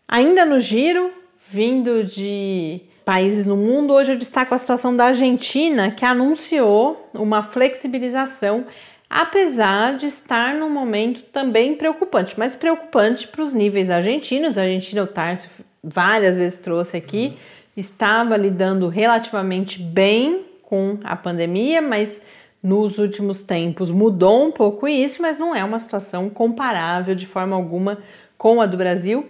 Ainda 0.08 0.46
no 0.46 0.58
giro, 0.58 1.10
vindo 1.50 2.02
de 2.02 2.80
países 3.04 3.44
no 3.44 3.56
mundo, 3.56 3.92
hoje 3.92 4.12
eu 4.12 4.18
destaco 4.18 4.54
a 4.54 4.58
situação 4.58 4.96
da 4.96 5.06
Argentina, 5.06 5.90
que 5.90 6.04
anunciou 6.04 7.10
uma 7.12 7.42
flexibilização 7.42 8.64
apesar 9.10 9.96
de 9.96 10.06
estar 10.06 10.54
num 10.54 10.70
momento 10.70 11.22
também 11.32 11.74
preocupante, 11.74 12.36
mas 12.38 12.54
preocupante 12.54 13.26
para 13.26 13.42
os 13.42 13.52
níveis 13.52 13.90
argentinos. 13.90 14.56
A 14.56 14.62
Argentina, 14.62 15.02
o 15.02 15.06
Tarso 15.08 15.48
várias 15.82 16.36
vezes 16.36 16.60
trouxe 16.60 16.96
aqui, 16.96 17.36
estava 17.76 18.36
lidando 18.36 18.86
relativamente 18.86 19.82
bem 19.82 20.44
com 20.62 21.00
a 21.02 21.16
pandemia, 21.16 21.82
mas 21.82 22.24
nos 22.62 22.98
últimos 22.98 23.40
tempos 23.40 23.90
mudou 23.90 24.46
um 24.46 24.52
pouco 24.52 24.86
isso, 24.86 25.20
mas 25.20 25.38
não 25.38 25.56
é 25.56 25.64
uma 25.64 25.78
situação 25.80 26.30
comparável 26.30 27.14
de 27.16 27.26
forma 27.26 27.56
alguma 27.56 27.98
com 28.38 28.60
a 28.60 28.66
do 28.66 28.76
Brasil. 28.76 29.26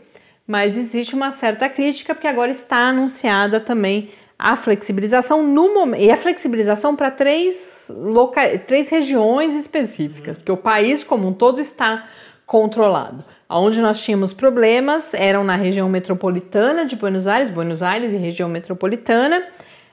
Mas 0.46 0.76
existe 0.76 1.14
uma 1.14 1.30
certa 1.30 1.68
crítica, 1.68 2.12
porque 2.14 2.26
agora 2.26 2.50
está 2.50 2.88
anunciada 2.88 3.60
também 3.60 4.10
a 4.42 4.56
flexibilização 4.56 5.47
no 5.47 5.75
momento 5.75 6.02
e 6.02 6.11
a 6.11 6.16
flexibilização 6.16 6.97
para 6.97 7.11
três, 7.11 7.92
loca 7.94 8.59
três 8.59 8.88
regiões 8.88 9.54
específicas, 9.54 10.38
porque 10.38 10.50
o 10.50 10.56
país 10.56 11.04
como 11.04 11.28
um 11.28 11.32
todo 11.35 11.61
está 11.61 12.06
controlado. 12.47 13.23
Onde 13.50 13.82
nós 13.82 14.02
tínhamos 14.02 14.32
problemas 14.32 15.12
eram 15.12 15.44
na 15.44 15.56
região 15.56 15.90
metropolitana 15.90 16.87
de 16.87 16.97
Buenos 16.97 17.26
Aires, 17.26 17.50
Buenos 17.50 17.82
Aires 17.82 18.14
e 18.14 18.16
região 18.16 18.49
metropolitana, 18.49 19.47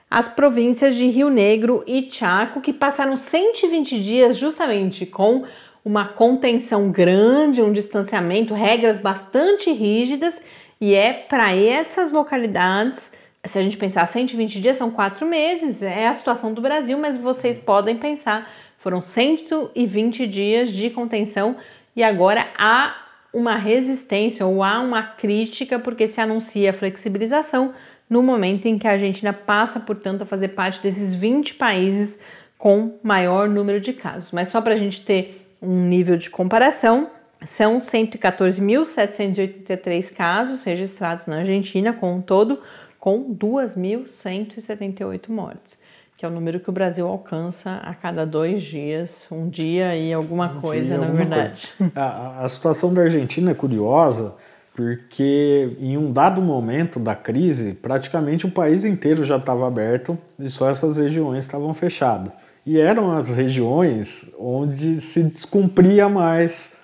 as 0.09 0.29
províncias 0.29 0.95
de 0.95 1.07
Rio 1.07 1.29
Negro 1.29 1.83
e 1.85 2.07
Chaco, 2.09 2.61
que 2.61 2.71
passaram 2.71 3.17
120 3.17 4.01
dias 4.01 4.37
justamente 4.37 5.05
com 5.05 5.43
uma 5.83 6.05
contenção 6.05 6.89
grande, 6.89 7.61
um 7.61 7.73
distanciamento, 7.73 8.53
regras 8.53 8.97
bastante 8.97 9.73
rígidas, 9.73 10.41
e 10.79 10.93
é 10.93 11.11
para 11.11 11.53
essas 11.53 12.13
localidades 12.13 13.11
se 13.43 13.57
a 13.57 13.61
gente 13.61 13.77
pensar 13.77 14.05
120 14.05 14.59
dias, 14.59 14.77
são 14.77 14.91
quatro 14.91 15.25
meses, 15.25 15.83
é 15.83 16.07
a 16.07 16.13
situação 16.13 16.53
do 16.53 16.61
Brasil, 16.61 16.97
mas 16.97 17.17
vocês 17.17 17.57
podem 17.57 17.97
pensar, 17.97 18.49
foram 18.77 19.01
120 19.01 20.27
dias 20.27 20.71
de 20.71 20.89
contenção 20.89 21.55
e 21.95 22.03
agora 22.03 22.47
há 22.57 22.95
uma 23.33 23.55
resistência 23.55 24.45
ou 24.45 24.63
há 24.63 24.79
uma 24.79 25.03
crítica 25.03 25.77
porque 25.77 26.07
se 26.07 26.19
anuncia 26.19 26.69
a 26.69 26.73
flexibilização 26.73 27.73
no 28.09 28.23
momento 28.23 28.67
em 28.67 28.77
que 28.77 28.87
a 28.87 28.91
Argentina 28.91 29.33
passa, 29.33 29.81
portanto, 29.81 30.21
a 30.21 30.25
fazer 30.25 30.49
parte 30.49 30.81
desses 30.81 31.13
20 31.13 31.55
países 31.55 32.19
com 32.57 32.97
maior 33.03 33.49
número 33.49 33.79
de 33.79 33.93
casos. 33.93 34.31
Mas 34.31 34.47
só 34.47 34.61
para 34.61 34.73
a 34.73 34.77
gente 34.77 35.03
ter 35.03 35.45
um 35.61 35.87
nível 35.87 36.17
de 36.17 36.29
comparação, 36.29 37.09
são 37.43 37.79
114.783 37.79 40.15
casos 40.15 40.63
registrados 40.63 41.27
na 41.27 41.39
Argentina 41.39 41.91
como 41.93 42.15
um 42.15 42.21
todo, 42.21 42.59
com 42.99 43.33
2.178 43.33 45.29
mortes, 45.29 45.79
que 46.17 46.25
é 46.25 46.27
o 46.27 46.31
número 46.31 46.59
que 46.59 46.69
o 46.69 46.73
Brasil 46.73 47.07
alcança 47.07 47.77
a 47.83 47.93
cada 47.93 48.25
dois 48.25 48.63
dias, 48.63 49.27
um 49.31 49.47
dia 49.49 49.95
e 49.95 50.11
alguma 50.11 50.51
um 50.51 50.59
coisa, 50.61 50.95
dia, 50.95 50.97
na 50.97 51.05
alguma 51.05 51.25
verdade. 51.25 51.69
Coisa. 51.77 51.93
A, 51.99 52.43
a 52.45 52.49
situação 52.49 52.93
da 52.93 53.03
Argentina 53.03 53.51
é 53.51 53.53
curiosa 53.53 54.35
porque 54.77 55.75
em 55.79 55.97
um 55.97 56.13
dado 56.13 56.39
momento 56.39 56.99
da 56.99 57.15
crise, 57.15 57.73
praticamente 57.73 58.45
o 58.45 58.51
país 58.51 58.85
inteiro 58.85 59.23
já 59.23 59.37
estava 59.37 59.67
aberto 59.67 60.15
e 60.37 60.47
só 60.49 60.69
essas 60.69 60.99
regiões 60.99 61.43
estavam 61.43 61.73
fechadas. 61.73 62.33
E 62.63 62.79
eram 62.79 63.11
as 63.11 63.27
regiões 63.29 64.31
onde 64.37 64.97
se 65.01 65.23
descumpria 65.23 66.07
mais 66.07 66.76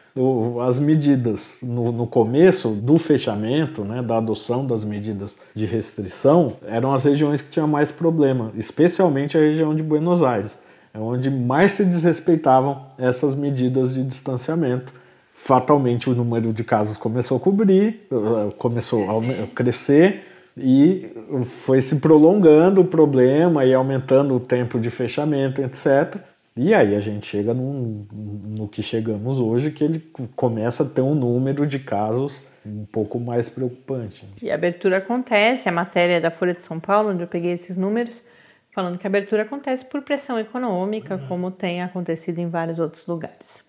as 0.62 0.80
medidas 0.80 1.60
no, 1.64 1.92
no, 1.92 2.06
começo 2.06 2.70
do 2.70 3.00
fechamento, 3.00 3.84
né, 3.84 4.02
da 4.04 4.18
adoção 4.18 4.66
das 4.66 4.84
medidas 4.84 5.40
de 5.56 5.66
restrição, 5.66 6.56
eram 6.68 6.94
as 6.94 7.04
regiões 7.04 7.42
que 7.42 7.50
tinham 7.50 7.68
mais 7.68 7.90
problema, 7.90 8.52
especialmente 8.56 9.38
a 9.38 9.42
região 9.42 9.76
de 9.76 9.82
Buenos 9.82 10.22
Aires, 10.22 10.60
é 10.94 11.00
onde 11.00 11.32
mais 11.32 11.72
se 11.72 11.84
desrespeitavam 11.84 12.86
essas 12.98 13.34
medidas 13.34 13.94
de 13.94 14.04
distanciamento. 14.04 14.94
Fatalmente 15.32 16.08
o 16.08 16.14
número 16.14 16.54
de 16.54 16.64
casos 16.64 16.96
começou 16.96 17.38
a 17.38 17.40
cobrir, 17.40 18.06
eh, 18.12 18.54
começou 18.60 19.04
a 19.10 19.48
crescer 19.48 20.24
e 20.56 21.10
foi 21.44 21.82
se 21.82 21.96
prolongando 21.96 22.82
o 22.82 22.86
problema 22.86 23.66
e 23.66 23.74
aumentando 23.74 24.36
o 24.36 24.40
tempo 24.40 24.80
de 24.80 24.92
fechamento, 24.92 25.60
etc. 25.60 26.22
E 26.56 26.74
aí 26.74 26.96
a 26.96 27.00
gente 27.00 27.26
chega 27.26 27.54
num, 27.54 28.06
no 28.12 28.68
que 28.68 28.84
chegamos 28.84 29.40
hoje, 29.40 29.72
que 29.72 29.84
ele 29.84 30.00
começa 30.36 30.84
a 30.84 30.86
ter 30.88 31.02
um 31.02 31.16
número 31.16 31.66
de 31.66 31.80
casos 31.80 32.44
um 32.66 32.86
pouco 32.86 33.20
mais 33.20 33.50
preocupante. 33.50 34.28
E 34.42 34.52
a 34.52 34.56
abertura 34.56 34.98
acontece, 34.98 35.68
a 35.68 35.72
matéria 35.72 36.22
da 36.22 36.30
Folha 36.30 36.54
de 36.54 36.62
São 36.62 36.80
Paulo, 36.80 37.10
onde 37.10 37.24
eu 37.24 37.28
peguei 37.28 37.52
esses 37.52 37.76
números, 37.76 38.24
falando 38.72 39.00
que 39.00 39.08
a 39.08 39.10
abertura 39.10 39.42
acontece 39.42 39.86
por 39.86 40.04
pressão 40.04 40.40
econômica, 40.40 41.16
uhum. 41.16 41.28
como 41.28 41.52
tem 41.52 41.82
acontecido 41.82 42.40
em 42.40 42.48
vários 42.48 42.80
outros 42.80 43.06
lugares. 43.08 43.66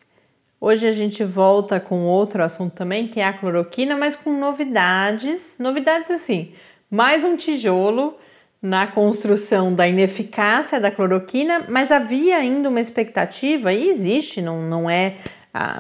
Hoje 0.61 0.87
a 0.87 0.93
gente 0.93 1.25
volta 1.25 1.81
com 1.81 2.05
outro 2.05 2.43
assunto 2.43 2.75
também, 2.75 3.09
que 3.09 3.19
é 3.19 3.25
a 3.25 3.33
cloroquina, 3.33 3.97
mas 3.97 4.15
com 4.15 4.39
novidades. 4.39 5.57
Novidades 5.59 6.11
assim, 6.11 6.53
mais 6.91 7.25
um 7.25 7.37
tijolo 7.37 8.17
na 8.65 8.87
construção 8.87 9.75
da 9.75 9.87
ineficácia 9.87 10.81
da 10.81 10.91
cloroquina, 10.91 11.67
mas 11.69 11.93
havia 11.93 12.39
ainda 12.39 12.71
uma 12.71 12.81
expectativa, 12.81 13.75
e 13.75 13.91
existe, 13.91 14.41
não, 14.41 14.63
não 14.63 14.89
é 14.89 15.17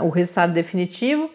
o 0.02 0.10
resultado 0.10 0.52
definitivo, 0.52 1.30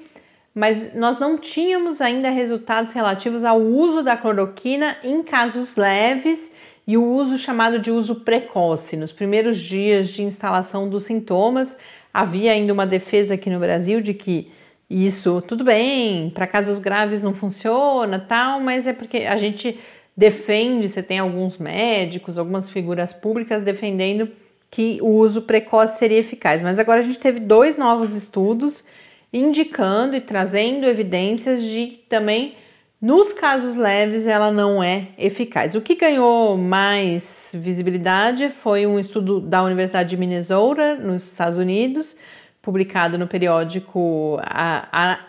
mas 0.53 0.93
nós 0.93 1.17
não 1.17 1.39
tínhamos 1.39 2.01
ainda 2.01 2.29
resultados 2.29 2.93
relativos 2.93 3.43
ao 3.43 3.59
uso 3.59 4.03
da 4.03 4.15
cloroquina 4.15 4.95
em 5.03 5.23
casos 5.23 5.75
leves 5.75 6.51
e 6.85 6.95
o 6.95 7.03
uso 7.03 7.35
chamado 7.35 7.79
de 7.79 7.89
uso 7.89 8.17
precoce. 8.17 8.95
Nos 8.95 9.12
primeiros 9.12 9.57
dias 9.57 10.09
de 10.09 10.21
instalação 10.21 10.88
dos 10.88 11.01
sintomas, 11.01 11.77
havia 12.13 12.51
ainda 12.51 12.71
uma 12.71 12.85
defesa 12.85 13.33
aqui 13.33 13.49
no 13.49 13.59
Brasil 13.59 14.01
de 14.01 14.13
que 14.13 14.51
isso 14.88 15.41
tudo 15.41 15.63
bem, 15.63 16.29
para 16.29 16.45
casos 16.45 16.77
graves 16.77 17.23
não 17.23 17.33
funciona, 17.33 18.19
tal, 18.19 18.59
mas 18.59 18.85
é 18.85 18.93
porque 18.93 19.17
a 19.17 19.35
gente 19.35 19.79
defende, 20.19 20.89
você 20.89 21.01
tem 21.01 21.17
alguns 21.17 21.58
médicos, 21.58 22.38
algumas 22.38 22.69
figuras 22.69 23.13
públicas 23.13 23.63
defendendo 23.63 24.29
que 24.69 24.99
o 25.01 25.08
uso 25.08 25.43
precoce 25.43 25.97
seria 25.97 26.17
eficaz. 26.17 26.62
Mas 26.62 26.77
agora 26.77 26.99
a 26.99 27.03
gente 27.03 27.19
teve 27.19 27.39
dois 27.39 27.77
novos 27.77 28.13
estudos 28.13 28.84
indicando 29.32 30.17
e 30.17 30.19
trazendo 30.19 30.86
evidências 30.86 31.63
de 31.63 31.88
que 31.88 31.97
também 32.10 32.55
nos 33.01 33.32
casos 33.32 33.77
leves 33.77 34.27
ela 34.27 34.51
não 34.51 34.84
é 34.84 35.08
eficaz. 35.17 35.73
O 35.73 35.79
que 35.79 35.95
ganhou 35.95 36.58
mais 36.58 37.55
visibilidade 37.58 38.49
foi 38.49 38.86
um 38.86 38.99
estudo 38.99 39.39
da 39.39 39.63
Universidade 39.63 40.10
de 40.10 40.17
Minnesota, 40.17 40.95
nos 40.95 41.32
Estados 41.32 41.58
Unidos, 41.58 42.17
publicado 42.62 43.17
no 43.17 43.25
periódico 43.25 44.38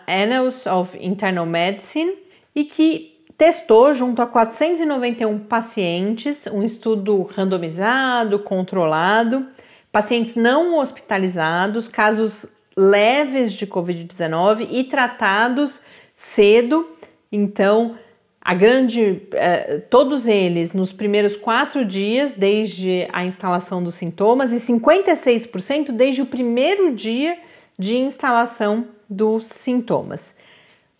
Annals 0.05 0.65
of 0.65 0.97
Internal 0.99 1.45
Medicine, 1.45 2.11
e 2.53 2.65
que 2.65 3.10
testou 3.41 3.91
junto 3.91 4.21
a 4.21 4.27
491 4.27 5.39
pacientes, 5.39 6.45
um 6.45 6.61
estudo 6.61 7.23
randomizado, 7.23 8.37
controlado, 8.37 9.47
pacientes 9.91 10.35
não 10.35 10.77
hospitalizados, 10.77 11.87
casos 11.87 12.45
leves 12.77 13.53
de 13.53 13.65
Covid-19 13.65 14.67
e 14.69 14.83
tratados 14.83 15.81
cedo. 16.13 16.87
Então, 17.31 17.97
a 18.39 18.53
grande, 18.53 19.23
eh, 19.33 19.81
todos 19.89 20.27
eles 20.27 20.73
nos 20.73 20.93
primeiros 20.93 21.35
quatro 21.35 21.83
dias 21.83 22.33
desde 22.33 23.07
a 23.11 23.25
instalação 23.25 23.83
dos 23.83 23.95
sintomas 23.95 24.53
e 24.53 24.59
56% 24.59 25.91
desde 25.91 26.21
o 26.21 26.27
primeiro 26.27 26.93
dia 26.93 27.35
de 27.75 27.97
instalação 27.97 28.85
dos 29.09 29.45
sintomas. 29.45 30.35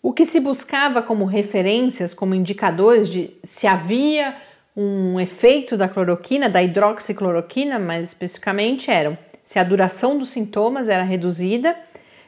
O 0.02 0.12
que 0.12 0.24
se 0.24 0.40
buscava 0.40 1.00
como 1.00 1.24
referências, 1.24 2.12
como 2.12 2.34
indicadores 2.34 3.08
de 3.08 3.30
se 3.44 3.68
havia 3.68 4.34
um 4.76 5.20
efeito 5.20 5.76
da 5.76 5.88
cloroquina, 5.88 6.50
da 6.50 6.60
hidroxicloroquina, 6.60 7.78
mais 7.78 8.08
especificamente, 8.08 8.90
eram 8.90 9.16
se 9.44 9.60
a 9.60 9.64
duração 9.64 10.18
dos 10.18 10.30
sintomas 10.30 10.88
era 10.88 11.04
reduzida, 11.04 11.76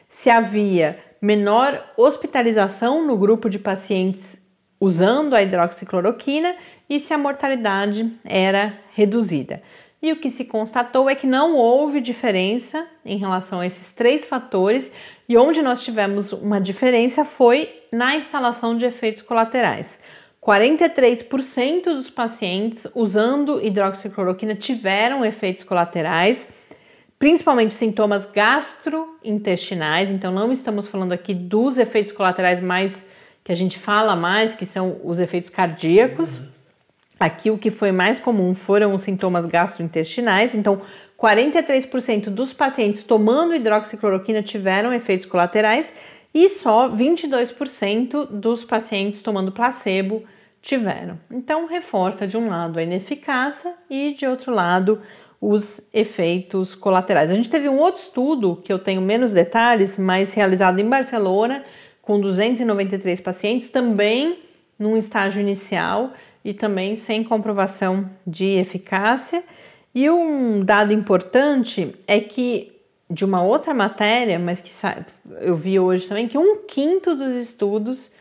se 0.07 0.29
havia 0.29 0.97
menor 1.21 1.83
hospitalização 1.97 3.05
no 3.05 3.17
grupo 3.17 3.49
de 3.49 3.59
pacientes 3.59 4.45
usando 4.79 5.33
a 5.33 5.41
hidroxicloroquina 5.41 6.55
e 6.89 6.99
se 6.99 7.13
a 7.13 7.17
mortalidade 7.17 8.09
era 8.23 8.79
reduzida. 8.93 9.61
E 10.01 10.11
o 10.11 10.17
que 10.17 10.29
se 10.29 10.45
constatou 10.45 11.09
é 11.09 11.15
que 11.15 11.25
não 11.25 11.55
houve 11.55 11.99
diferença 11.99 12.87
em 13.03 13.17
relação 13.17 13.59
a 13.59 13.65
esses 13.65 13.91
três 13.91 14.27
fatores, 14.27 14.91
e 15.27 15.37
onde 15.37 15.61
nós 15.61 15.83
tivemos 15.83 16.31
uma 16.31 16.59
diferença 16.59 17.25
foi 17.25 17.81
na 17.91 18.15
instalação 18.15 18.77
de 18.77 18.85
efeitos 18.85 19.21
colaterais. 19.21 19.99
43% 20.41 21.85
dos 21.85 22.09
pacientes 22.11 22.85
usando 22.93 23.59
hidroxicloroquina 23.65 24.53
tiveram 24.53 25.25
efeitos 25.25 25.63
colaterais, 25.63 26.49
principalmente 27.17 27.73
sintomas 27.73 28.27
gastrointestinais. 28.27 30.11
Então, 30.11 30.31
não 30.31 30.51
estamos 30.51 30.87
falando 30.87 31.13
aqui 31.13 31.33
dos 31.33 31.79
efeitos 31.79 32.11
colaterais 32.11 32.61
mais 32.61 33.07
que 33.43 33.51
a 33.51 33.55
gente 33.55 33.79
fala 33.79 34.15
mais, 34.15 34.53
que 34.53 34.65
são 34.65 34.99
os 35.03 35.19
efeitos 35.19 35.49
cardíacos. 35.49 36.41
Aqui 37.19 37.49
o 37.49 37.57
que 37.57 37.71
foi 37.71 37.91
mais 37.91 38.19
comum 38.19 38.53
foram 38.53 38.93
os 38.93 39.01
sintomas 39.01 39.45
gastrointestinais. 39.47 40.53
Então, 40.53 40.81
43% 41.17 42.25
dos 42.25 42.53
pacientes 42.53 43.03
tomando 43.03 43.55
hidroxicloroquina 43.55 44.43
tiveram 44.43 44.93
efeitos 44.93 45.25
colaterais 45.25 45.93
e 46.33 46.49
só 46.49 46.89
22% 46.89 48.27
dos 48.27 48.63
pacientes 48.63 49.21
tomando 49.21 49.51
placebo 49.51 50.23
tiveram. 50.61 51.19
Então, 51.31 51.67
reforça 51.67 52.27
de 52.27 52.35
um 52.35 52.49
lado 52.49 52.79
a 52.79 52.83
ineficácia 52.83 53.73
e 53.89 54.13
de 54.13 54.25
outro 54.25 54.51
lado 54.51 55.01
os 55.39 55.87
efeitos 55.93 56.73
colaterais. 56.73 57.29
A 57.29 57.35
gente 57.35 57.49
teve 57.49 57.69
um 57.69 57.77
outro 57.77 58.01
estudo 58.01 58.61
que 58.63 58.73
eu 58.73 58.79
tenho 58.79 59.01
menos 59.01 59.31
detalhes, 59.31 59.97
mas 59.97 60.33
realizado 60.33 60.79
em 60.79 60.89
Barcelona, 60.89 61.63
com 62.01 62.19
293 62.19 63.21
pacientes, 63.21 63.69
também 63.69 64.39
num 64.77 64.97
estágio 64.97 65.39
inicial 65.39 66.13
e 66.43 66.53
também 66.53 66.95
sem 66.95 67.23
comprovação 67.23 68.09
de 68.25 68.57
eficácia. 68.57 69.43
E 69.95 70.09
um 70.09 70.63
dado 70.63 70.91
importante 70.91 71.95
é 72.05 72.19
que 72.19 72.73
de 73.09 73.23
uma 73.23 73.41
outra 73.41 73.73
matéria, 73.73 74.37
mas 74.37 74.59
que 74.59 74.71
eu 75.39 75.55
vi 75.55 75.79
hoje 75.79 76.07
também, 76.07 76.27
que 76.27 76.37
um 76.37 76.65
quinto 76.67 77.15
dos 77.15 77.33
estudos 77.33 78.11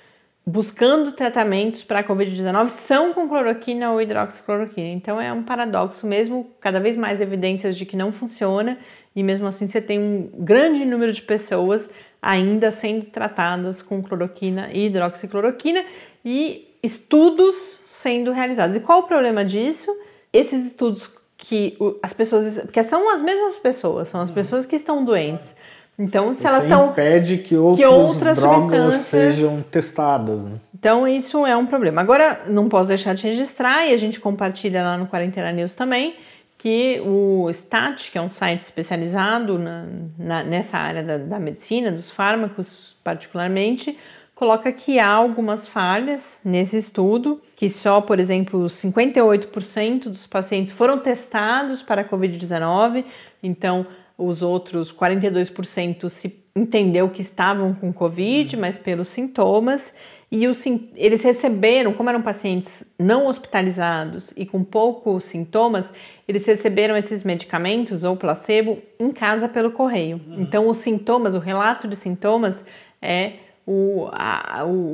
buscando 0.46 1.10
tratamentos 1.10 1.82
para 1.82 2.00
a 2.00 2.04
Covid-19 2.04 2.68
são 2.68 3.14
com 3.14 3.26
cloroquina 3.26 3.90
ou 3.90 4.00
hidroxicloroquina. 4.00 4.88
Então 4.88 5.20
é 5.20 5.32
um 5.32 5.42
paradoxo 5.42 6.06
mesmo, 6.06 6.48
cada 6.60 6.78
vez 6.78 6.94
mais 6.94 7.20
evidências 7.20 7.76
de 7.76 7.84
que 7.84 7.96
não 7.96 8.12
funciona 8.12 8.78
e 9.16 9.22
mesmo 9.22 9.46
assim 9.46 9.66
você 9.66 9.80
tem 9.80 9.98
um 9.98 10.30
grande 10.44 10.84
número 10.84 11.12
de 11.12 11.22
pessoas 11.22 11.90
ainda 12.20 12.70
sendo 12.70 13.06
tratadas 13.06 13.82
com 13.82 14.02
cloroquina 14.02 14.68
e 14.72 14.87
hidroxicloroquina 14.87 15.82
e 16.24 16.68
estudos 16.82 17.80
sendo 17.87 18.30
realizados. 18.30 18.76
E 18.76 18.80
qual 18.80 19.00
o 19.00 19.04
problema 19.04 19.44
disso? 19.44 19.90
Esses 20.32 20.66
estudos 20.66 21.10
que 21.37 21.77
as 22.03 22.12
pessoas, 22.12 22.61
porque 22.61 22.83
são 22.83 23.12
as 23.14 23.20
mesmas 23.20 23.59
pessoas, 23.59 24.09
são 24.09 24.20
as 24.20 24.29
uhum. 24.29 24.35
pessoas 24.35 24.66
que 24.66 24.77
estão 24.77 25.05
doentes 25.05 25.57
então, 25.99 26.35
se 26.35 26.40
isso 26.40 26.49
elas 26.49 26.64
estão. 26.64 26.90
impede 26.90 27.38
que, 27.38 27.55
que 27.77 27.85
outras 27.87 28.38
drogas 28.38 28.97
sejam 28.97 29.62
testadas. 29.62 30.47
Né? 30.47 30.57
Então, 30.75 31.07
isso 31.07 31.47
é 31.47 31.57
um 31.57 31.66
problema. 31.66 32.01
Agora, 32.01 32.42
não 32.49 32.68
posso 32.68 32.88
deixar 32.88 33.14
de 33.14 33.27
registrar, 33.27 33.87
e 33.87 33.94
a 33.94 33.97
gente 33.97 34.18
compartilha 34.18 34.83
lá 34.83 34.99
no 34.99 35.07
Quarentena 35.07 35.53
News 35.53 35.73
também, 35.73 36.16
que 36.59 37.01
o 37.05 37.49
STAT, 37.53 38.11
que 38.11 38.18
é 38.18 38.20
um 38.20 38.31
site 38.31 38.61
especializado 38.61 39.59
na, 39.59 39.87
na, 40.18 40.42
nessa 40.42 40.79
área 40.79 41.03
da, 41.03 41.18
da 41.18 41.38
medicina, 41.38 41.92
dos 41.92 42.11
fármacos 42.11 42.97
particularmente, 43.05 43.97
coloca 44.44 44.70
que 44.70 44.98
há 44.98 45.09
algumas 45.09 45.66
falhas 45.66 46.38
nesse 46.44 46.76
estudo, 46.76 47.40
que 47.57 47.66
só, 47.66 48.02
por 48.02 48.20
exemplo, 48.20 48.66
58% 48.66 50.02
dos 50.11 50.26
pacientes 50.26 50.70
foram 50.70 50.98
testados 50.98 51.80
para 51.80 52.02
a 52.02 52.04
Covid-19, 52.04 53.07
então 53.42 53.87
os 54.18 54.42
outros 54.42 54.92
42% 54.92 56.11
se 56.11 56.44
entendeu 56.54 57.09
que 57.09 57.22
estavam 57.22 57.72
com 57.72 57.90
Covid, 57.90 58.54
mas 58.59 58.76
pelos 58.76 59.09
sintomas. 59.09 59.94
E 60.30 60.46
os, 60.46 60.62
eles 60.94 61.22
receberam, 61.22 61.94
como 61.94 62.11
eram 62.11 62.20
pacientes 62.20 62.85
não 62.98 63.26
hospitalizados 63.26 64.35
e 64.37 64.44
com 64.44 64.62
poucos 64.62 65.24
sintomas, 65.24 65.90
eles 66.28 66.44
receberam 66.44 66.94
esses 66.94 67.24
medicamentos 67.24 68.04
ou 68.04 68.14
placebo 68.14 68.78
em 69.00 69.11
casa 69.11 69.48
pelo 69.48 69.70
correio. 69.70 70.20
Uhum. 70.26 70.42
Então, 70.42 70.68
os 70.68 70.76
sintomas, 70.76 71.35
o 71.35 71.38
relato 71.38 71.88
de 71.88 71.96
sintomas 71.96 72.66
é 73.00 73.43
o, 73.66 74.09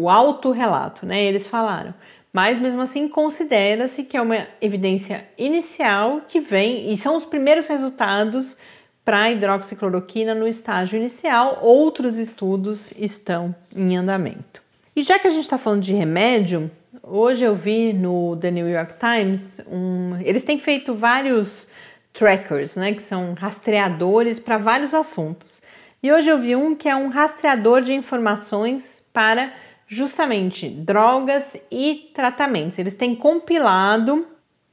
o 0.01 0.09
autorrelato, 0.09 1.05
né? 1.05 1.23
Eles 1.25 1.47
falaram. 1.47 1.95
Mas 2.33 2.59
mesmo 2.59 2.81
assim, 2.81 3.09
considera-se 3.09 4.05
que 4.05 4.17
é 4.17 4.23
uma 4.23 4.47
evidência 4.61 5.27
inicial 5.37 6.23
que 6.29 6.41
vem 6.41 6.93
e 6.93 6.97
são 6.97 7.17
os 7.17 7.25
primeiros 7.25 7.67
resultados 7.67 8.57
para 9.05 9.23
a 9.23 9.31
hidroxicloroquina 9.33 10.35
no 10.35 10.47
estágio 10.47 10.97
inicial, 10.97 11.59
outros 11.63 12.19
estudos 12.19 12.93
estão 12.93 13.55
em 13.75 13.97
andamento. 13.97 14.63
E 14.95 15.03
já 15.03 15.19
que 15.19 15.27
a 15.27 15.31
gente 15.31 15.43
está 15.43 15.59
falando 15.59 15.83
de 15.83 15.93
remédio, 15.93 16.71
hoje 17.03 17.45
eu 17.45 17.55
vi 17.55 17.93
no 17.93 18.37
The 18.37 18.51
New 18.51 18.69
York 18.69 18.95
Times, 19.01 19.61
um, 19.67 20.17
eles 20.21 20.45
têm 20.45 20.59
feito 20.59 20.95
vários 20.95 21.69
trackers, 22.13 22.77
né, 22.77 22.93
que 22.93 23.03
são 23.03 23.35
rastreadores 23.35 24.39
para 24.39 24.59
vários 24.59 24.95
assuntos. 24.95 25.63
E 26.03 26.11
hoje 26.11 26.31
eu 26.31 26.39
vi 26.39 26.57
um 26.57 26.75
que 26.75 26.89
é 26.89 26.97
um 26.97 27.09
rastreador 27.09 27.83
de 27.83 27.93
informações 27.93 29.07
para 29.13 29.53
justamente 29.87 30.67
drogas 30.67 31.59
e 31.71 32.11
tratamentos. 32.15 32.79
Eles 32.79 32.95
têm 32.95 33.15
compilado 33.15 34.27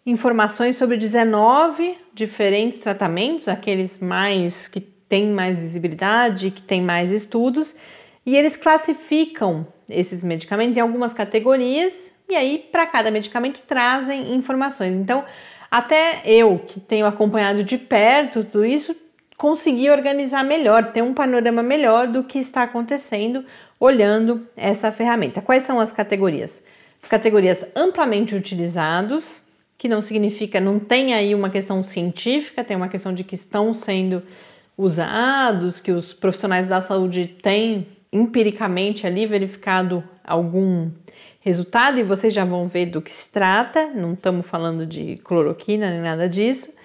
informações 0.05 0.77
sobre 0.77 0.95
19 0.95 1.97
diferentes 2.13 2.79
tratamentos, 2.79 3.49
aqueles 3.49 3.99
mais 3.99 4.69
que 4.69 4.79
têm 4.79 5.29
mais 5.31 5.59
visibilidade, 5.59 6.49
que 6.49 6.61
têm 6.61 6.81
mais 6.81 7.11
estudos, 7.11 7.75
e 8.25 8.37
eles 8.37 8.55
classificam 8.55 9.67
esses 9.89 10.23
medicamentos 10.23 10.77
em 10.77 10.81
algumas 10.81 11.13
categorias 11.13 12.13
e 12.29 12.35
aí 12.37 12.57
para 12.71 12.85
cada 12.85 13.11
medicamento 13.11 13.59
trazem 13.67 14.33
informações. 14.33 14.95
Então, 14.95 15.25
até 15.69 16.21
eu 16.23 16.57
que 16.59 16.79
tenho 16.79 17.05
acompanhado 17.05 17.65
de 17.65 17.77
perto 17.77 18.45
tudo 18.45 18.65
isso, 18.65 18.95
consegui 19.37 19.89
organizar 19.89 20.43
melhor, 20.43 20.91
ter 20.91 21.03
um 21.03 21.13
panorama 21.13 21.61
melhor 21.61 22.07
do 22.07 22.23
que 22.23 22.39
está 22.39 22.63
acontecendo 22.63 23.45
olhando 23.79 24.45
essa 24.57 24.91
ferramenta. 24.91 25.41
Quais 25.41 25.61
são 25.61 25.79
as 25.79 25.93
categorias? 25.93 26.65
As 27.01 27.07
categorias 27.07 27.67
amplamente 27.75 28.35
utilizados, 28.35 29.43
que 29.77 29.87
não 29.87 30.01
significa, 30.01 30.59
não 30.59 30.79
tem 30.79 31.13
aí 31.13 31.35
uma 31.35 31.51
questão 31.51 31.83
científica, 31.83 32.63
tem 32.63 32.75
uma 32.75 32.87
questão 32.87 33.13
de 33.13 33.23
que 33.23 33.35
estão 33.35 33.73
sendo 33.75 34.23
usados, 34.75 35.79
que 35.79 35.91
os 35.91 36.11
profissionais 36.13 36.65
da 36.65 36.81
saúde 36.81 37.27
têm 37.27 37.87
empiricamente 38.11 39.05
ali 39.05 39.27
verificado 39.27 40.03
algum 40.23 40.89
resultado 41.41 41.99
e 41.99 42.03
vocês 42.03 42.33
já 42.33 42.43
vão 42.43 42.67
ver 42.67 42.87
do 42.87 43.01
que 43.01 43.11
se 43.11 43.29
trata, 43.29 43.87
não 43.87 44.13
estamos 44.13 44.45
falando 44.45 44.85
de 44.85 45.17
cloroquina 45.23 45.89
nem 45.89 46.01
nada 46.01 46.27
disso. 46.27 46.76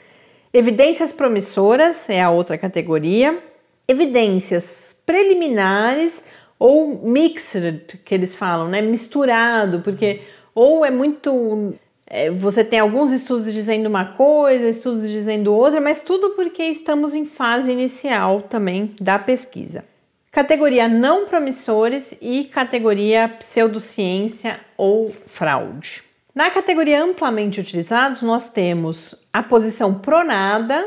Evidências 0.53 1.13
promissoras 1.13 2.11
é 2.11 2.21
a 2.21 2.31
outra 2.31 2.59
categoria. 2.59 3.43
Evidências 3.89 4.97
preliminares 5.07 6.23
ou 6.59 7.01
mixed, 7.03 7.99
que 8.05 8.15
eles 8.15 8.37
falam, 8.37 8.69
né? 8.69 8.81
Misturado, 8.81 9.81
porque 9.81 10.21
ou 10.55 10.85
é 10.85 10.91
muito 10.91 11.75
é, 12.07 12.31
você 12.31 12.63
tem 12.63 12.79
alguns 12.79 13.11
estudos 13.11 13.51
dizendo 13.51 13.87
uma 13.87 14.05
coisa, 14.05 14.69
estudos 14.69 15.11
dizendo 15.11 15.55
outra, 15.55 15.81
mas 15.81 16.03
tudo 16.03 16.31
porque 16.31 16.63
estamos 16.65 17.15
em 17.15 17.25
fase 17.25 17.73
inicial 17.73 18.43
também 18.43 18.95
da 19.01 19.19
pesquisa. 19.19 19.83
Categoria 20.31 20.87
não 20.87 21.27
promissores 21.27 22.15
e 22.21 22.45
categoria 22.45 23.31
pseudociência 23.39 24.61
ou 24.77 25.11
fraude. 25.11 26.03
Na 26.35 26.51
categoria 26.51 27.05
amplamente 27.05 27.61
utilizados, 27.61 28.23
nós 28.23 28.51
temos 28.51 29.15
a 29.31 29.43
posição 29.43 29.99
pronada, 29.99 30.83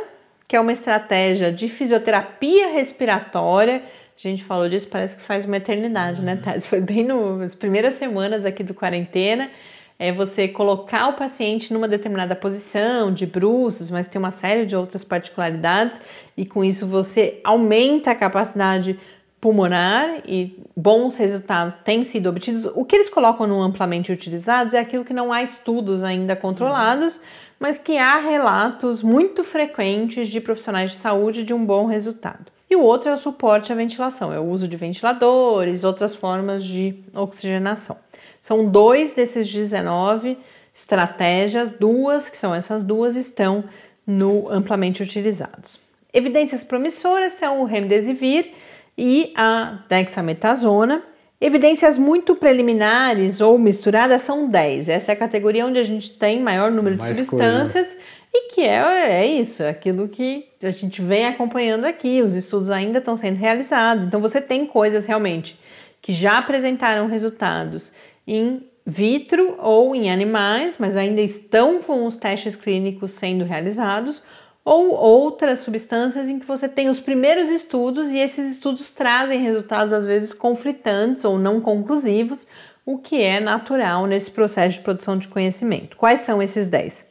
que 0.48 0.56
é 0.56 0.60
uma 0.60 0.72
estratégia 0.72 1.52
de 1.52 1.70
fisioterapia 1.70 2.70
respiratória. 2.70 3.84
A 3.84 4.20
gente 4.20 4.44
falou 4.44 4.68
disso, 4.68 4.88
parece 4.88 5.16
que 5.16 5.22
faz 5.22 5.46
uma 5.46 5.58
eternidade, 5.58 6.24
né, 6.24 6.36
Thais? 6.36 6.66
Foi 6.66 6.82
bem 6.82 7.04
nas 7.04 7.54
primeiras 7.54 7.94
semanas 7.94 8.44
aqui 8.44 8.64
do 8.64 8.74
quarentena 8.74 9.52
é 9.98 10.12
você 10.12 10.48
colocar 10.48 11.08
o 11.08 11.14
paciente 11.14 11.72
numa 11.72 11.88
determinada 11.88 12.36
posição 12.36 13.14
de 13.14 13.26
bruços, 13.26 13.90
mas 13.90 14.08
tem 14.08 14.20
uma 14.20 14.32
série 14.32 14.66
de 14.66 14.76
outras 14.76 15.04
particularidades 15.04 16.02
e 16.36 16.46
com 16.46 16.64
isso 16.64 16.86
você 16.86 17.40
aumenta 17.44 18.12
a 18.12 18.16
capacidade 18.16 19.00
pulmonar 19.39 20.21
e 20.26 20.60
bons 20.76 21.17
resultados 21.17 21.78
têm 21.78 22.04
sido 22.04 22.30
obtidos. 22.30 22.65
O 22.74 22.84
que 22.84 22.95
eles 22.95 23.10
colocam 23.10 23.45
no 23.45 23.62
amplamente 23.62 24.12
utilizados 24.12 24.74
é 24.74 24.80
aquilo 24.80 25.06
que 25.06 25.13
não 25.13 25.32
há 25.32 25.43
estudos 25.43 26.04
ainda 26.04 26.36
controlados, 26.36 27.21
mas 27.60 27.78
que 27.78 27.98
há 27.98 28.17
relatos 28.17 29.04
muito 29.04 29.43
frequentes 29.43 30.28
de 30.28 30.41
profissionais 30.41 30.91
de 30.91 30.98
saúde 30.98 31.43
de 31.43 31.54
um 31.54 31.65
bom 31.65 31.86
resultado. 31.86 32.45
E 32.69 32.76
o 32.76 32.82
outro 32.82 33.10
é 33.10 33.13
o 33.13 33.17
suporte 33.17 33.71
à 33.71 33.76
ventilação, 33.76 34.34
é 34.34 34.39
o 34.39 34.43
uso 34.43 34.67
de 34.67 34.76
ventiladores, 34.76 35.84
outras 35.84 36.15
formas 36.15 36.63
de 36.63 36.95
oxigenação. 37.13 37.98
São 38.41 38.67
dois 38.67 39.12
desses 39.12 39.52
19 39.52 40.38
estratégias, 40.74 41.71
duas, 41.71 42.30
que 42.30 42.38
são 42.38 42.54
essas 42.54 42.84
duas, 42.84 43.15
estão 43.15 43.63
no 44.06 44.50
amplamente 44.50 45.02
utilizados. 45.02 45.80
Evidências 46.13 46.63
promissoras 46.63 47.34
são 47.34 47.62
o 47.62 47.65
remdesivir 47.65 48.52
e 48.98 49.34
a 49.36 49.80
dexametasona. 49.88 51.04
Evidências 51.40 51.98
muito 51.98 52.36
preliminares 52.36 53.42
ou 53.42 53.58
misturadas 53.58 54.22
são 54.22 54.50
10. 54.50 54.90
Essa 54.90 55.12
é 55.12 55.14
a 55.14 55.18
categoria 55.18 55.66
onde 55.66 55.78
a 55.78 55.84
gente 55.84 56.12
tem 56.12 56.40
maior 56.40 56.72
número 56.72 56.98
Mais 56.98 57.10
de 57.10 57.26
substâncias 57.26 57.88
coisa. 57.88 58.02
e 58.34 58.42
que 58.54 58.62
é, 58.62 59.22
é 59.22 59.26
isso, 59.26 59.62
é 59.62 59.70
aquilo 59.70 60.08
que 60.08 60.48
a 60.64 60.70
gente 60.70 61.02
vem 61.02 61.26
acompanhando 61.26 61.86
aqui. 61.86 62.22
Os 62.22 62.36
estudos 62.36 62.72
ainda 62.72 63.00
estão 63.00 63.16
sendo 63.16 63.38
realizados. 63.38 64.06
Então 64.06 64.22
você 64.22 64.42
tem 64.42 64.66
coisas 64.66 65.06
realmente 65.06 65.60
que 66.02 66.14
já 66.14 66.38
apresentaram 66.38 67.08
resultados 67.08 67.92
em 68.26 68.64
vitro 68.86 69.56
ou 69.60 69.96
em 69.96 70.12
animais, 70.12 70.78
mas 70.78 70.96
ainda 70.96 71.20
estão 71.20 71.82
com 71.82 72.06
os 72.06 72.16
testes 72.16 72.56
clínicos 72.56 73.12
sendo 73.12 73.44
realizados, 73.44 74.22
ou 74.65 74.95
outras 74.95 75.60
substâncias 75.60 76.28
em 76.28 76.39
que 76.39 76.47
você 76.47 76.67
tem 76.67 76.89
os 76.89 76.99
primeiros 76.99 77.49
estudos 77.49 78.10
e 78.10 78.17
esses 78.17 78.51
estudos 78.54 78.91
trazem 78.91 79.39
resultados 79.39 79.93
às 79.93 80.08
vezes 80.08 80.34
conflitantes 80.34 81.23
ou 81.23 81.38
não 81.38 81.62
conclusivos, 81.62 82.47
o 82.84 82.97
que 82.97 83.21
é 83.21 83.39
natural 83.39 84.08
nesse 84.08 84.32
processo 84.32 84.78
de 84.78 84.84
produção 84.84 85.19
de 85.19 85.28
conhecimento. 85.28 85.95
Quais 85.95 86.21
são 86.21 86.41
esses 86.41 86.67
10? 86.67 87.10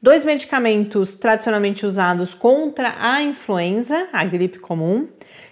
Dois 0.00 0.24
medicamentos 0.24 1.14
tradicionalmente 1.14 1.84
usados 1.84 2.34
contra 2.34 2.94
a 2.98 3.22
influenza, 3.22 4.08
a 4.12 4.24
gripe 4.24 4.58
comum, 4.58 5.08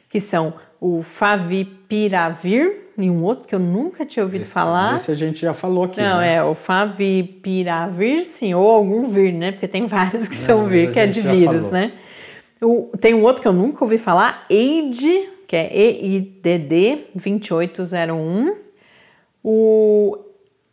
que 0.09 0.21
são 0.21 0.55
o 0.81 1.03
favipiravir 1.03 2.92
e 3.03 3.11
um 3.11 3.23
outro 3.23 3.47
que 3.47 3.55
eu 3.55 3.59
nunca 3.59 4.05
tinha 4.05 4.25
ouvido 4.25 4.43
esse, 4.43 4.53
falar. 4.53 4.97
Esse 4.97 5.11
a 5.11 5.15
gente 5.15 5.41
já 5.41 5.53
falou 5.53 5.85
aqui. 5.85 6.01
Não, 6.01 6.19
né? 6.19 6.37
é 6.37 6.43
o 6.43 6.55
favipiravir, 6.55 8.25
sim, 8.25 8.55
ou 8.55 8.71
algum 8.71 9.09
vir, 9.09 9.33
né? 9.33 9.53
Porque 9.53 9.69
tem 9.69 9.85
vários 9.87 10.29
que 10.29 10.35
Não, 10.35 10.43
são 10.43 10.67
vir, 10.67 10.93
que 10.93 11.01
é 11.01 11.07
de 11.07 11.21
vírus, 11.21 11.71
né? 11.71 11.93
O, 12.61 12.91
tem 13.01 13.15
um 13.15 13.23
outro 13.23 13.43
que 13.43 13.49
eu 13.49 13.53
nunca 13.53 13.85
ouvi 13.85 13.99
falar, 13.99 14.47
EID, 14.49 15.29
que 15.47 15.57
é 15.57 15.77
EIDD 15.77 17.07
2801. 17.15 18.57
O 19.45 20.17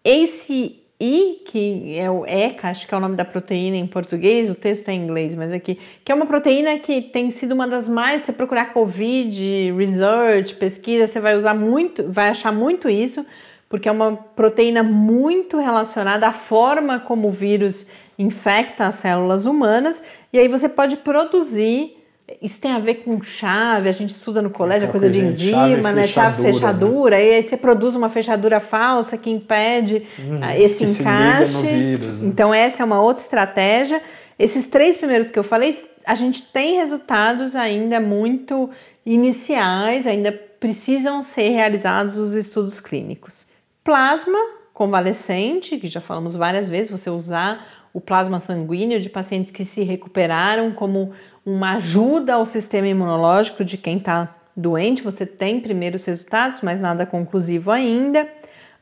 ACE 0.05 0.78
I, 1.01 1.43
que 1.45 1.97
é 1.97 2.11
o 2.11 2.25
ECA, 2.25 2.67
acho 2.67 2.85
que 2.85 2.93
é 2.93 2.97
o 2.97 2.99
nome 2.99 3.15
da 3.15 3.23
proteína 3.23 3.77
em 3.77 3.87
português, 3.87 4.49
o 4.49 4.55
texto 4.55 4.89
é 4.89 4.93
em 4.93 5.03
inglês, 5.03 5.33
mas 5.33 5.53
aqui, 5.53 5.79
que 6.03 6.11
é 6.11 6.15
uma 6.15 6.25
proteína 6.25 6.77
que 6.77 7.01
tem 7.01 7.31
sido 7.31 7.53
uma 7.53 7.65
das 7.67 7.87
mais, 7.87 8.23
se 8.23 8.33
procurar 8.33 8.73
COVID, 8.73 9.71
research, 9.77 10.55
pesquisa, 10.55 11.07
você 11.07 11.21
vai 11.21 11.37
usar 11.37 11.53
muito, 11.53 12.11
vai 12.11 12.27
achar 12.27 12.51
muito 12.51 12.89
isso, 12.89 13.25
porque 13.69 13.87
é 13.87 13.91
uma 13.91 14.13
proteína 14.13 14.83
muito 14.83 15.57
relacionada 15.57 16.27
à 16.27 16.33
forma 16.33 16.99
como 16.99 17.29
o 17.29 17.31
vírus 17.31 17.87
infecta 18.17 18.87
as 18.87 18.95
células 18.95 19.45
humanas, 19.45 20.03
e 20.33 20.39
aí 20.39 20.49
você 20.49 20.67
pode 20.67 20.97
produzir 20.97 21.98
isso 22.41 22.59
tem 22.61 22.71
a 22.71 22.79
ver 22.79 22.95
com 22.95 23.21
chave, 23.21 23.89
a 23.89 23.91
gente 23.91 24.09
estuda 24.09 24.41
no 24.41 24.49
colégio, 24.49 24.87
a 24.87 24.91
coisa 24.91 25.09
de 25.09 25.19
enzima, 25.19 25.91
né? 25.91 26.05
Chave 26.05 26.41
fechadura, 26.41 27.17
né? 27.17 27.25
e 27.25 27.33
aí 27.35 27.43
você 27.43 27.57
produz 27.57 27.95
uma 27.95 28.09
fechadura 28.09 28.59
falsa 28.59 29.17
que 29.17 29.29
impede 29.29 30.03
uhum, 30.17 30.39
esse 30.57 30.85
que 30.85 31.01
encaixe. 31.01 31.61
Vírus, 31.61 32.21
né? 32.21 32.27
Então, 32.27 32.53
essa 32.53 32.83
é 32.83 32.85
uma 32.85 33.01
outra 33.01 33.23
estratégia. 33.23 34.01
Esses 34.37 34.67
três 34.67 34.95
primeiros 34.95 35.31
que 35.31 35.37
eu 35.37 35.43
falei, 35.43 35.75
a 36.05 36.15
gente 36.15 36.43
tem 36.43 36.77
resultados 36.77 37.55
ainda 37.55 37.99
muito 37.99 38.69
iniciais, 39.05 40.07
ainda 40.07 40.31
precisam 40.31 41.23
ser 41.23 41.49
realizados 41.49 42.17
os 42.17 42.35
estudos 42.35 42.79
clínicos. 42.79 43.47
Plasma 43.83 44.37
convalescente, 44.73 45.77
que 45.77 45.87
já 45.87 45.99
falamos 45.99 46.35
várias 46.35 46.69
vezes, 46.69 46.89
você 46.89 47.09
usar 47.09 47.65
o 47.93 47.99
plasma 47.99 48.39
sanguíneo 48.39 48.99
de 48.99 49.09
pacientes 49.09 49.51
que 49.51 49.65
se 49.65 49.83
recuperaram 49.83 50.71
como 50.71 51.11
uma 51.49 51.73
ajuda 51.73 52.35
ao 52.35 52.45
sistema 52.45 52.87
imunológico 52.87 53.65
de 53.65 53.77
quem 53.77 53.97
está 53.97 54.35
doente. 54.55 55.01
Você 55.01 55.25
tem 55.25 55.59
primeiros 55.59 56.05
resultados, 56.05 56.61
mas 56.61 56.79
nada 56.79 57.05
conclusivo 57.05 57.71
ainda. 57.71 58.27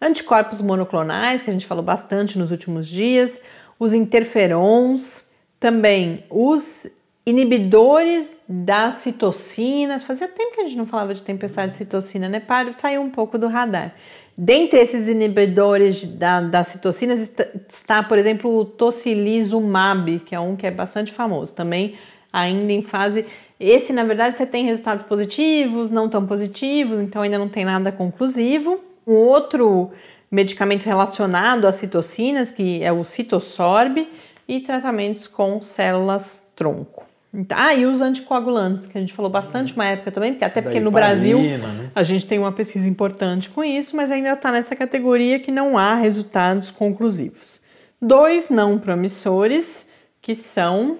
Anticorpos 0.01 0.61
monoclonais, 0.61 1.41
que 1.41 1.49
a 1.49 1.53
gente 1.53 1.65
falou 1.65 1.83
bastante 1.83 2.37
nos 2.37 2.51
últimos 2.51 2.87
dias, 2.87 3.41
os 3.79 3.93
interferons, 3.93 5.29
também 5.59 6.25
os 6.29 6.87
inibidores 7.25 8.37
das 8.47 8.95
citocinas. 8.95 10.03
Fazia 10.03 10.27
tempo 10.27 10.55
que 10.55 10.61
a 10.61 10.67
gente 10.67 10.77
não 10.77 10.85
falava 10.85 11.13
de 11.13 11.23
tempestade 11.23 11.71
de 11.71 11.77
citocina, 11.77 12.27
né? 12.27 12.39
Para, 12.39 12.73
saiu 12.73 13.01
um 13.01 13.09
pouco 13.09 13.37
do 13.37 13.47
radar. 13.47 13.95
Dentre 14.37 14.79
esses 14.79 15.07
inibidores 15.07 16.05
da, 16.05 16.41
das 16.41 16.67
citocinas 16.67 17.19
está, 17.19 17.47
está, 17.67 18.03
por 18.03 18.19
exemplo, 18.19 18.55
o 18.55 18.65
tocilizumab, 18.65 20.19
que 20.19 20.35
é 20.35 20.39
um 20.39 20.55
que 20.55 20.67
é 20.67 20.71
bastante 20.71 21.11
famoso. 21.11 21.55
Também 21.55 21.95
ainda 22.39 22.71
em 22.71 22.81
fase. 22.81 23.25
Esse, 23.59 23.91
na 23.91 24.03
verdade, 24.03 24.35
você 24.35 24.45
tem 24.45 24.65
resultados 24.65 25.03
positivos, 25.03 25.89
não 25.89 26.07
tão 26.07 26.25
positivos, 26.25 26.99
então 26.99 27.21
ainda 27.21 27.37
não 27.37 27.49
tem 27.49 27.65
nada 27.65 27.91
conclusivo. 27.91 28.79
Um 29.05 29.13
outro 29.13 29.91
medicamento 30.29 30.85
relacionado 30.85 31.65
às 31.65 31.75
citocinas, 31.75 32.51
que 32.51 32.83
é 32.83 32.91
o 32.91 33.03
citosorb, 33.03 34.07
e 34.47 34.59
tratamentos 34.59 35.27
com 35.27 35.61
células 35.61 36.47
tronco. 36.55 37.05
Ah, 37.49 37.73
e 37.73 37.85
os 37.85 38.01
anticoagulantes, 38.01 38.87
que 38.87 38.97
a 38.97 39.01
gente 39.01 39.13
falou 39.13 39.29
bastante 39.29 39.73
uma 39.73 39.85
época 39.85 40.11
também, 40.11 40.31
porque 40.31 40.45
até 40.45 40.61
porque 40.61 40.79
no 40.79 40.89
Brasil 40.89 41.39
né? 41.39 41.91
a 41.93 42.01
gente 42.01 42.25
tem 42.25 42.39
uma 42.39 42.51
pesquisa 42.51 42.87
importante 42.87 43.49
com 43.49 43.63
isso, 43.63 43.95
mas 43.95 44.11
ainda 44.11 44.31
está 44.31 44.51
nessa 44.51 44.75
categoria 44.75 45.39
que 45.39 45.51
não 45.51 45.77
há 45.77 45.93
resultados 45.95 46.71
conclusivos. 46.71 47.61
Dois 48.01 48.49
não 48.49 48.79
promissores, 48.79 49.89
que 50.21 50.33
são 50.33 50.97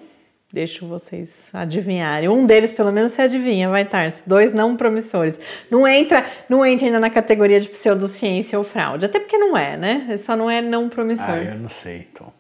Deixo 0.58 0.88
vocês 0.88 1.50
adivinharem. 1.54 2.28
Um 2.28 2.48
deles, 2.48 2.72
pelo 2.72 2.92
menos, 2.92 3.12
você 3.12 3.22
adivinha, 3.22 3.70
vai 3.70 3.84
estar. 3.84 4.12
Dois 4.26 4.54
não 4.54 4.76
promissores. 4.76 5.40
Não 5.70 5.88
entra, 5.88 6.26
não 6.50 6.66
entra 6.66 6.88
ainda 6.88 7.00
na 7.00 7.12
categoria 7.12 7.60
de 7.60 7.70
pseudociência 7.70 8.58
ou 8.58 8.66
fraude. 8.66 9.06
Até 9.06 9.20
porque 9.20 9.38
não 9.38 9.56
é, 9.56 9.78
né? 9.78 10.18
Só 10.18 10.36
não 10.36 10.50
é 10.50 10.60
não 10.60 10.90
promissor. 10.90 11.30
Ah, 11.30 11.44
eu 11.44 11.60
não 11.60 11.70
sei, 11.70 12.08
então. 12.12 12.34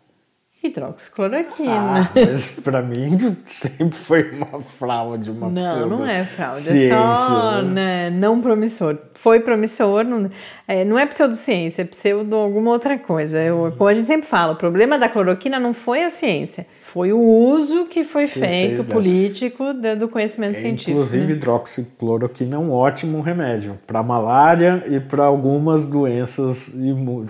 Hidroxicloroquina. 0.63 2.09
Ah, 2.09 2.11
mas 2.15 2.59
pra 2.59 2.81
mim 2.81 3.15
sempre 3.45 3.95
foi 3.95 4.31
uma 4.31 4.59
fraude, 4.61 5.29
uma 5.29 5.47
Não, 5.49 5.89
não 5.89 6.07
é 6.07 6.25
fraude, 6.25 6.57
ciência, 6.57 6.95
é 6.95 7.13
só 7.13 7.61
né? 7.61 8.09
não 8.09 8.41
promissor. 8.41 8.97
Foi 9.13 9.39
promissor, 9.41 10.03
não 10.03 10.31
é, 10.67 10.83
não 10.83 10.97
é 10.97 11.05
pseudociência, 11.05 11.83
é 11.83 11.85
pseudo 11.85 12.35
alguma 12.35 12.71
outra 12.71 12.97
coisa. 12.97 13.39
Eu, 13.39 13.71
como 13.77 13.87
a 13.87 13.93
gente 13.93 14.07
sempre 14.07 14.27
fala, 14.27 14.53
o 14.53 14.55
problema 14.55 14.97
da 14.97 15.07
cloroquina 15.07 15.59
não 15.59 15.73
foi 15.75 16.03
a 16.03 16.09
ciência, 16.09 16.65
foi 16.93 17.11
o 17.11 17.19
uso 17.19 17.85
que 17.85 18.03
foi 18.03 18.25
Sim, 18.25 18.39
feito 18.39 18.83
fez, 18.83 18.93
político 18.93 19.73
né? 19.73 19.93
do 19.95 20.07
conhecimento 20.07 20.55
é, 20.55 20.59
científico. 20.59 20.91
Inclusive, 20.91 21.25
né? 21.25 21.31
hidroxicloroquina 21.33 22.55
é 22.55 22.59
um 22.59 22.71
ótimo 22.71 23.19
remédio 23.19 23.77
para 23.85 24.01
malária 24.01 24.83
e 24.87 24.99
para 24.99 25.25
algumas 25.25 25.85
doenças 25.85 26.73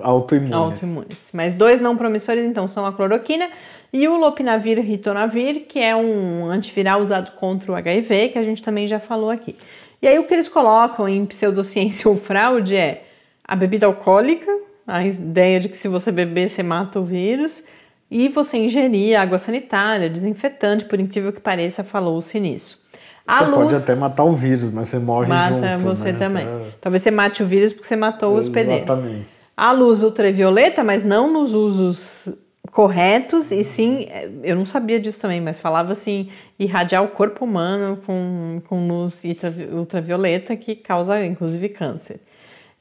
autoimunes. 0.02 0.54
Autoimunes. 0.54 1.32
Mas 1.34 1.56
dois 1.56 1.80
não 1.80 1.98
promissores, 1.98 2.46
então, 2.46 2.68
são 2.68 2.86
a 2.86 2.94
cloroquina 2.94 3.50
e 3.92 4.08
o 4.08 4.18
lopinavir 4.18 4.80
ritonavir, 4.80 5.66
que 5.68 5.80
é 5.80 5.96
um 5.96 6.46
antiviral 6.46 7.02
usado 7.02 7.32
contra 7.32 7.72
o 7.72 7.76
HIV, 7.76 8.30
que 8.30 8.38
a 8.38 8.44
gente 8.44 8.62
também 8.62 8.88
já 8.88 9.00
falou 9.00 9.32
aqui. 9.32 9.56
E 10.02 10.08
aí, 10.08 10.20
o 10.20 10.26
que 10.26 10.36
eles 10.36 10.48
colocam 10.48 11.10
em 11.10 11.26
pseudociência 11.26 12.08
ou 12.08 12.16
fraude 12.16 12.76
é 12.76 13.06
a 13.44 13.56
bebida 13.56 13.88
alcoólica, 13.88 14.52
a 14.86 15.04
ideia 15.04 15.60
de 15.60 15.68
que 15.68 15.76
se 15.76 15.88
você 15.88 16.12
beber, 16.12 16.48
você 16.48 16.62
mata 16.62 17.00
o 17.00 17.04
vírus 17.04 17.64
e 18.10 18.30
você 18.30 18.58
ingerir 18.58 19.20
água 19.20 19.38
sanitária, 19.38 20.10
desinfetante, 20.10 20.86
por 20.86 21.00
incrível 21.00 21.34
que 21.34 21.42
pareça, 21.42 21.84
falou-se 21.84 22.40
nisso. 22.40 22.86
A 23.28 23.40
você 23.40 23.46
luz, 23.46 23.58
pode 23.58 23.76
até 23.76 23.96
matar 23.96 24.24
o 24.24 24.32
vírus, 24.32 24.70
mas 24.72 24.88
você 24.88 25.00
morre 25.00 25.28
mata 25.28 25.50
junto. 25.50 25.62
Mata 25.62 25.78
você 25.80 26.14
né? 26.14 26.20
também. 26.20 26.46
É. 26.46 26.68
Talvez 26.80 27.04
você 27.04 27.12
mate 27.12 27.44
o 27.44 27.46
vírus 27.46 27.74
porque 27.74 27.88
você 27.88 27.98
matou 27.98 28.34
o 28.34 28.38
hospedeiro. 28.38 28.86
Exatamente. 28.86 29.28
A 29.56 29.72
luz 29.72 30.02
ultravioleta, 30.02 30.84
mas 30.84 31.04
não 31.04 31.34
nos 31.34 31.54
usos 31.54 32.30
corretos, 32.72 33.52
e 33.52 33.64
sim, 33.64 34.08
eu 34.44 34.56
não 34.56 34.66
sabia 34.66 35.00
disso 35.00 35.20
também, 35.20 35.42
mas 35.42 35.58
falava 35.58 35.92
assim, 35.92 36.30
irradiar 36.60 37.04
o 37.04 37.08
corpo 37.08 37.44
humano 37.44 37.98
com, 38.06 38.62
com 38.68 38.88
luz 38.88 39.24
ultravioleta 39.72 40.56
que 40.56 40.76
causa 40.76 41.26
inclusive 41.26 41.70
câncer. 41.70 42.20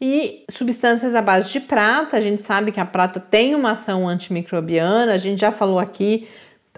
E 0.01 0.45
substâncias 0.51 1.15
à 1.15 1.23
base 1.23 1.51
de 1.51 1.61
prata, 1.61 2.19
a 2.19 2.21
gente 2.21 2.43
sabe 2.43 2.71
que 2.71 2.81
a 2.81 2.85
prata 2.85 3.19
tem 3.19 3.55
uma 3.55 3.71
ação 3.71 4.07
antimicrobiana, 4.07 5.15
a 5.15 5.19
gente 5.19 5.41
já 5.41 5.51
falou 5.51 5.79
aqui, 5.79 6.29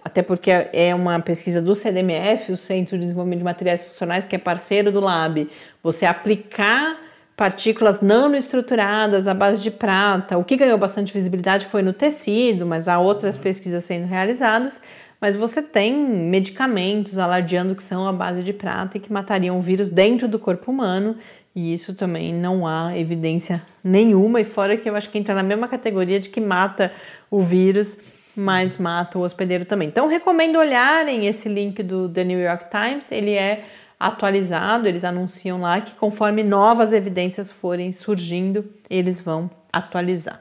até 0.05 0.23
porque 0.23 0.51
é 0.51 0.95
uma 0.95 1.19
pesquisa 1.21 1.61
do 1.61 1.75
CDMF, 1.75 2.53
o 2.53 2.57
Centro 2.57 2.97
de 2.97 3.03
Desenvolvimento 3.03 3.39
de 3.39 3.45
Materiais 3.45 3.83
Funcionais, 3.83 4.25
que 4.25 4.37
é 4.37 4.39
parceiro 4.39 4.93
do 4.93 5.01
Lab. 5.01 5.51
Você 5.83 6.07
aplicar 6.07 6.97
partículas 7.37 8.01
nanoestruturadas 8.01 9.27
à 9.27 9.35
base 9.35 9.63
de 9.63 9.71
prata, 9.71 10.39
o 10.39 10.45
que 10.45 10.57
ganhou 10.57 10.79
bastante 10.79 11.13
visibilidade 11.13 11.67
foi 11.67 11.83
no 11.83 11.93
tecido, 11.93 12.67
mas 12.67 12.89
há 12.89 13.01
outras 13.01 13.37
pesquisas 13.37 13.83
sendo 13.83 14.07
realizadas. 14.07 14.81
Mas 15.21 15.35
você 15.35 15.61
tem 15.61 15.93
medicamentos 15.93 17.19
alardeando 17.19 17.75
que 17.75 17.83
são 17.83 18.07
à 18.07 18.13
base 18.13 18.43
de 18.43 18.53
prata 18.53 18.97
e 18.97 19.01
que 19.01 19.13
matariam 19.13 19.59
o 19.59 19.63
vírus 19.63 19.91
dentro 19.91 20.29
do 20.29 20.39
corpo 20.39 20.71
humano 20.71 21.17
E 21.59 21.75
isso 21.75 21.93
também 21.93 22.33
não 22.33 22.69
há 22.69 22.97
evidência 22.97 23.61
nenhuma, 23.83 24.41
e 24.41 24.45
fora 24.45 24.77
que 24.77 24.89
eu 24.89 24.95
acho 24.95 25.11
que 25.11 25.19
entra 25.19 25.35
na 25.35 25.43
mesma 25.43 25.67
categoria 25.67 26.21
de 26.21 26.29
que 26.29 26.41
mata 26.41 26.93
o 27.29 27.41
vírus, 27.41 27.99
mas 28.37 28.79
mata 28.79 29.19
o 29.19 29.23
hospedeiro 29.23 29.65
também. 29.65 29.89
Então 29.89 30.07
recomendo 30.07 30.57
olharem 30.57 31.27
esse 31.27 31.49
link 31.49 31.83
do 31.83 32.09
The 32.09 32.23
New 32.23 32.39
York 32.39 32.67
Times, 32.71 33.11
ele 33.11 33.33
é 33.33 33.65
atualizado, 33.99 34.87
eles 34.87 35.03
anunciam 35.03 35.61
lá 35.61 35.81
que 35.81 35.97
conforme 35.97 36.45
novas 36.45 36.93
evidências 36.93 37.51
forem 37.51 37.93
surgindo, 37.93 38.65
eles 38.89 39.21
vão 39.21 39.51
atualizar. 39.73 40.41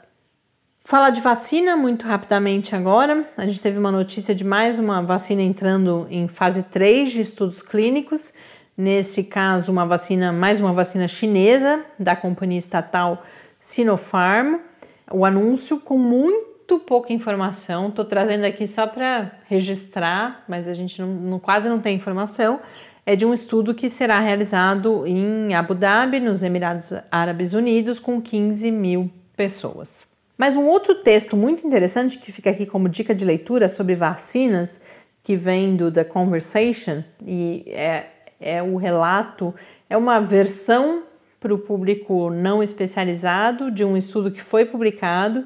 Falar 0.85 1.09
de 1.09 1.19
vacina 1.19 1.75
muito 1.75 2.05
rapidamente 2.05 2.75
agora. 2.75 3.27
A 3.35 3.45
gente 3.47 3.59
teve 3.59 3.79
uma 3.79 3.91
notícia 3.91 4.35
de 4.35 4.43
mais 4.43 4.77
uma 4.77 5.01
vacina 5.01 5.41
entrando 5.41 6.05
em 6.11 6.27
fase 6.27 6.61
3 6.61 7.09
de 7.09 7.21
estudos 7.21 7.63
clínicos. 7.63 8.33
Nesse 8.77 9.23
caso, 9.23 9.71
uma 9.71 9.87
vacina, 9.87 10.31
mais 10.31 10.61
uma 10.61 10.71
vacina 10.71 11.07
chinesa 11.07 11.83
da 11.97 12.15
companhia 12.15 12.59
estatal 12.59 13.23
Sinopharm. 13.59 14.59
O 15.11 15.25
anúncio 15.25 15.79
com 15.79 15.97
muito 15.97 16.77
pouca 16.85 17.11
informação. 17.11 17.87
Estou 17.87 18.05
trazendo 18.05 18.45
aqui 18.45 18.67
só 18.67 18.85
para 18.85 19.31
registrar, 19.45 20.43
mas 20.47 20.67
a 20.67 20.75
gente 20.75 21.01
não, 21.01 21.07
não, 21.07 21.39
quase 21.39 21.67
não 21.67 21.79
tem 21.79 21.95
informação. 21.95 22.59
É 23.03 23.15
de 23.15 23.25
um 23.25 23.33
estudo 23.33 23.73
que 23.73 23.89
será 23.89 24.19
realizado 24.19 25.07
em 25.07 25.55
Abu 25.55 25.73
Dhabi, 25.73 26.19
nos 26.19 26.43
Emirados 26.43 26.93
Árabes 27.09 27.53
Unidos, 27.53 27.99
com 27.99 28.21
15 28.21 28.69
mil 28.69 29.09
pessoas. 29.35 30.05
Mas 30.37 30.55
um 30.55 30.67
outro 30.67 31.01
texto 31.01 31.35
muito 31.35 31.65
interessante 31.65 32.19
que 32.19 32.31
fica 32.31 32.51
aqui 32.51 32.67
como 32.67 32.87
dica 32.87 33.15
de 33.15 33.25
leitura 33.25 33.67
sobre 33.69 33.95
vacinas, 33.95 34.79
que 35.23 35.35
vem 35.35 35.75
do 35.75 35.91
The 35.91 36.03
Conversation, 36.03 37.03
e 37.25 37.63
é 37.69 38.16
é 38.39 38.61
o 38.61 38.75
relato, 38.75 39.53
é 39.89 39.97
uma 39.97 40.19
versão 40.19 41.03
para 41.39 41.53
o 41.53 41.59
público 41.59 42.29
não 42.29 42.63
especializado 42.63 43.69
de 43.71 43.83
um 43.83 43.95
estudo 43.95 44.31
que 44.31 44.41
foi 44.41 44.65
publicado 44.65 45.45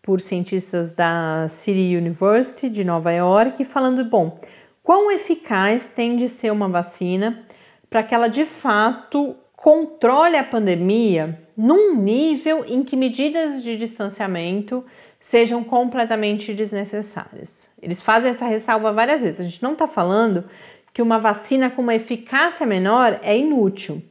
por 0.00 0.20
cientistas 0.20 0.92
da 0.92 1.46
City 1.48 1.96
University 1.96 2.68
de 2.68 2.84
Nova 2.84 3.12
York, 3.12 3.64
falando, 3.64 4.04
bom, 4.04 4.38
quão 4.82 5.12
eficaz 5.12 5.86
tem 5.86 6.16
de 6.16 6.28
ser 6.28 6.50
uma 6.50 6.68
vacina 6.68 7.44
para 7.88 8.02
que 8.02 8.14
ela 8.14 8.28
de 8.28 8.44
fato 8.44 9.36
controle 9.54 10.36
a 10.36 10.42
pandemia 10.42 11.38
num 11.56 11.94
nível 11.94 12.64
em 12.66 12.82
que 12.82 12.96
medidas 12.96 13.62
de 13.62 13.76
distanciamento 13.76 14.84
sejam 15.20 15.62
completamente 15.62 16.52
desnecessárias. 16.52 17.70
Eles 17.80 18.02
fazem 18.02 18.32
essa 18.32 18.46
ressalva 18.46 18.92
várias 18.92 19.22
vezes. 19.22 19.38
A 19.38 19.44
gente 19.44 19.62
não 19.62 19.74
está 19.74 19.86
falando 19.86 20.44
que 20.92 21.02
uma 21.02 21.18
vacina 21.18 21.70
com 21.70 21.82
uma 21.82 21.94
eficácia 21.94 22.66
menor 22.66 23.18
é 23.22 23.36
inútil. 23.36 24.02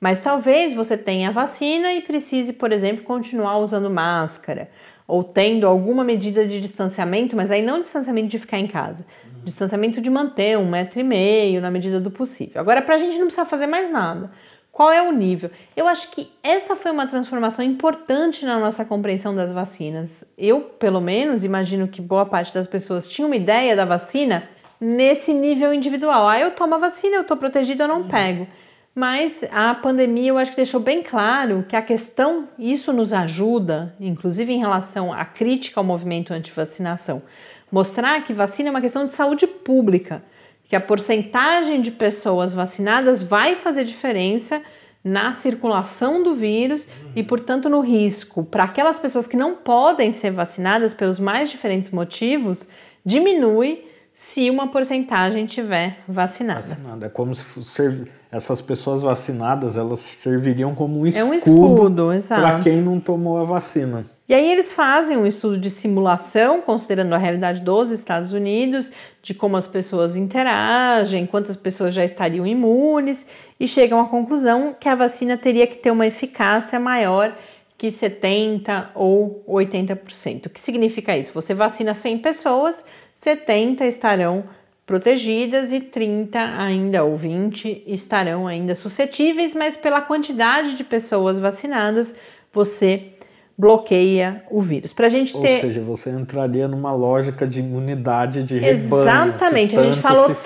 Mas 0.00 0.20
talvez 0.20 0.72
você 0.72 0.96
tenha 0.96 1.28
a 1.28 1.32
vacina 1.32 1.92
e 1.92 2.00
precise, 2.00 2.54
por 2.54 2.72
exemplo, 2.72 3.04
continuar 3.04 3.58
usando 3.58 3.90
máscara 3.90 4.70
ou 5.06 5.24
tendo 5.24 5.66
alguma 5.66 6.04
medida 6.04 6.46
de 6.46 6.60
distanciamento, 6.60 7.34
mas 7.34 7.50
aí 7.50 7.62
não 7.62 7.80
distanciamento 7.80 8.28
de 8.28 8.38
ficar 8.38 8.58
em 8.58 8.66
casa, 8.66 9.04
distanciamento 9.44 10.00
de 10.00 10.08
manter 10.08 10.56
um 10.56 10.70
metro 10.70 11.00
e 11.00 11.02
meio 11.02 11.60
na 11.60 11.70
medida 11.70 12.00
do 12.00 12.10
possível. 12.10 12.60
Agora, 12.60 12.80
para 12.80 12.94
a 12.94 12.98
gente 12.98 13.18
não 13.18 13.26
precisar 13.26 13.44
fazer 13.44 13.66
mais 13.66 13.90
nada. 13.90 14.30
Qual 14.70 14.90
é 14.90 15.02
o 15.02 15.10
nível? 15.10 15.50
Eu 15.76 15.88
acho 15.88 16.12
que 16.12 16.30
essa 16.44 16.76
foi 16.76 16.92
uma 16.92 17.06
transformação 17.06 17.64
importante 17.64 18.46
na 18.46 18.58
nossa 18.58 18.84
compreensão 18.84 19.34
das 19.34 19.50
vacinas. 19.50 20.24
Eu, 20.38 20.60
pelo 20.60 21.00
menos, 21.00 21.44
imagino 21.44 21.88
que 21.88 22.00
boa 22.00 22.24
parte 22.24 22.54
das 22.54 22.68
pessoas 22.68 23.08
tinha 23.08 23.26
uma 23.26 23.36
ideia 23.36 23.74
da 23.74 23.84
vacina 23.84 24.48
nesse 24.80 25.34
nível 25.34 25.74
individual. 25.74 26.26
Ah, 26.26 26.40
eu 26.40 26.52
tomo 26.52 26.74
a 26.74 26.78
vacina, 26.78 27.16
eu 27.16 27.22
estou 27.22 27.36
protegido, 27.36 27.82
eu 27.82 27.88
não 27.88 28.08
pego. 28.08 28.46
Mas 28.94 29.44
a 29.52 29.72
pandemia 29.74 30.30
eu 30.30 30.38
acho 30.38 30.50
que 30.50 30.56
deixou 30.56 30.80
bem 30.80 31.02
claro 31.02 31.64
que 31.68 31.76
a 31.76 31.82
questão, 31.82 32.48
isso 32.58 32.92
nos 32.92 33.12
ajuda, 33.12 33.94
inclusive 34.00 34.52
em 34.52 34.58
relação 34.58 35.12
à 35.12 35.24
crítica 35.24 35.78
ao 35.78 35.84
movimento 35.84 36.32
anti-vacinação, 36.32 37.22
mostrar 37.70 38.24
que 38.24 38.32
vacina 38.32 38.68
é 38.68 38.70
uma 38.70 38.80
questão 38.80 39.06
de 39.06 39.12
saúde 39.12 39.46
pública, 39.46 40.24
que 40.68 40.74
a 40.74 40.80
porcentagem 40.80 41.80
de 41.80 41.90
pessoas 41.90 42.52
vacinadas 42.52 43.22
vai 43.22 43.54
fazer 43.54 43.84
diferença 43.84 44.60
na 45.02 45.32
circulação 45.32 46.22
do 46.22 46.34
vírus 46.34 46.88
e, 47.16 47.22
portanto, 47.22 47.68
no 47.68 47.80
risco 47.80 48.44
para 48.44 48.64
aquelas 48.64 48.98
pessoas 48.98 49.26
que 49.26 49.36
não 49.36 49.54
podem 49.54 50.12
ser 50.12 50.30
vacinadas 50.30 50.92
pelos 50.92 51.18
mais 51.18 51.48
diferentes 51.48 51.90
motivos, 51.90 52.68
diminui 53.04 53.84
se 54.22 54.50
uma 54.50 54.68
porcentagem 54.68 55.46
tiver 55.46 55.96
vacinada. 56.06 56.60
vacinada. 56.60 57.06
É 57.06 57.08
como 57.08 57.34
se 57.34 58.06
essas 58.30 58.60
pessoas 58.60 59.00
vacinadas 59.00 59.78
elas 59.78 59.98
serviriam 59.98 60.74
como 60.74 61.00
um 61.00 61.06
escudo, 61.06 61.26
é 61.26 61.30
um 61.30 61.34
escudo 61.34 61.94
para 62.28 62.58
quem 62.60 62.82
não 62.82 63.00
tomou 63.00 63.38
a 63.38 63.44
vacina. 63.44 64.04
E 64.28 64.34
aí 64.34 64.52
eles 64.52 64.72
fazem 64.72 65.16
um 65.16 65.26
estudo 65.26 65.56
de 65.56 65.70
simulação, 65.70 66.60
considerando 66.60 67.14
a 67.14 67.18
realidade 67.18 67.62
dos 67.62 67.90
Estados 67.90 68.34
Unidos, 68.34 68.92
de 69.22 69.32
como 69.32 69.56
as 69.56 69.66
pessoas 69.66 70.16
interagem, 70.16 71.24
quantas 71.24 71.56
pessoas 71.56 71.94
já 71.94 72.04
estariam 72.04 72.46
imunes, 72.46 73.26
e 73.58 73.66
chegam 73.66 73.98
à 73.98 74.04
conclusão 74.06 74.76
que 74.78 74.88
a 74.88 74.94
vacina 74.94 75.38
teria 75.38 75.66
que 75.66 75.78
ter 75.78 75.90
uma 75.90 76.06
eficácia 76.06 76.78
maior 76.78 77.34
que 77.80 77.88
70% 77.88 78.88
ou 78.94 79.42
80%. 79.48 80.46
O 80.46 80.50
que 80.50 80.60
significa 80.60 81.16
isso? 81.16 81.32
Você 81.32 81.54
vacina 81.54 81.94
100 81.94 82.18
pessoas, 82.18 82.84
70 83.14 83.86
estarão 83.86 84.44
protegidas 84.84 85.72
e 85.72 85.80
30 85.80 86.38
ainda 86.58 87.04
ou 87.04 87.16
20 87.16 87.84
estarão 87.86 88.46
ainda 88.46 88.74
suscetíveis, 88.74 89.54
mas 89.54 89.78
pela 89.78 90.02
quantidade 90.02 90.76
de 90.76 90.84
pessoas 90.84 91.38
vacinadas, 91.38 92.14
você 92.52 93.14
bloqueia 93.60 94.42
o 94.50 94.62
vírus. 94.62 94.90
Pra 94.90 95.10
gente 95.10 95.36
Ou 95.36 95.42
ter... 95.42 95.60
seja, 95.60 95.82
você 95.82 96.08
entraria 96.08 96.66
numa 96.66 96.94
lógica 96.94 97.46
de 97.46 97.60
imunidade 97.60 98.42
de 98.42 98.58
rebanho. 98.58 99.02
Exatamente, 99.02 99.78
a 99.78 99.82
gente 99.82 99.98
falou 99.98 100.28
tanto, 100.28 100.38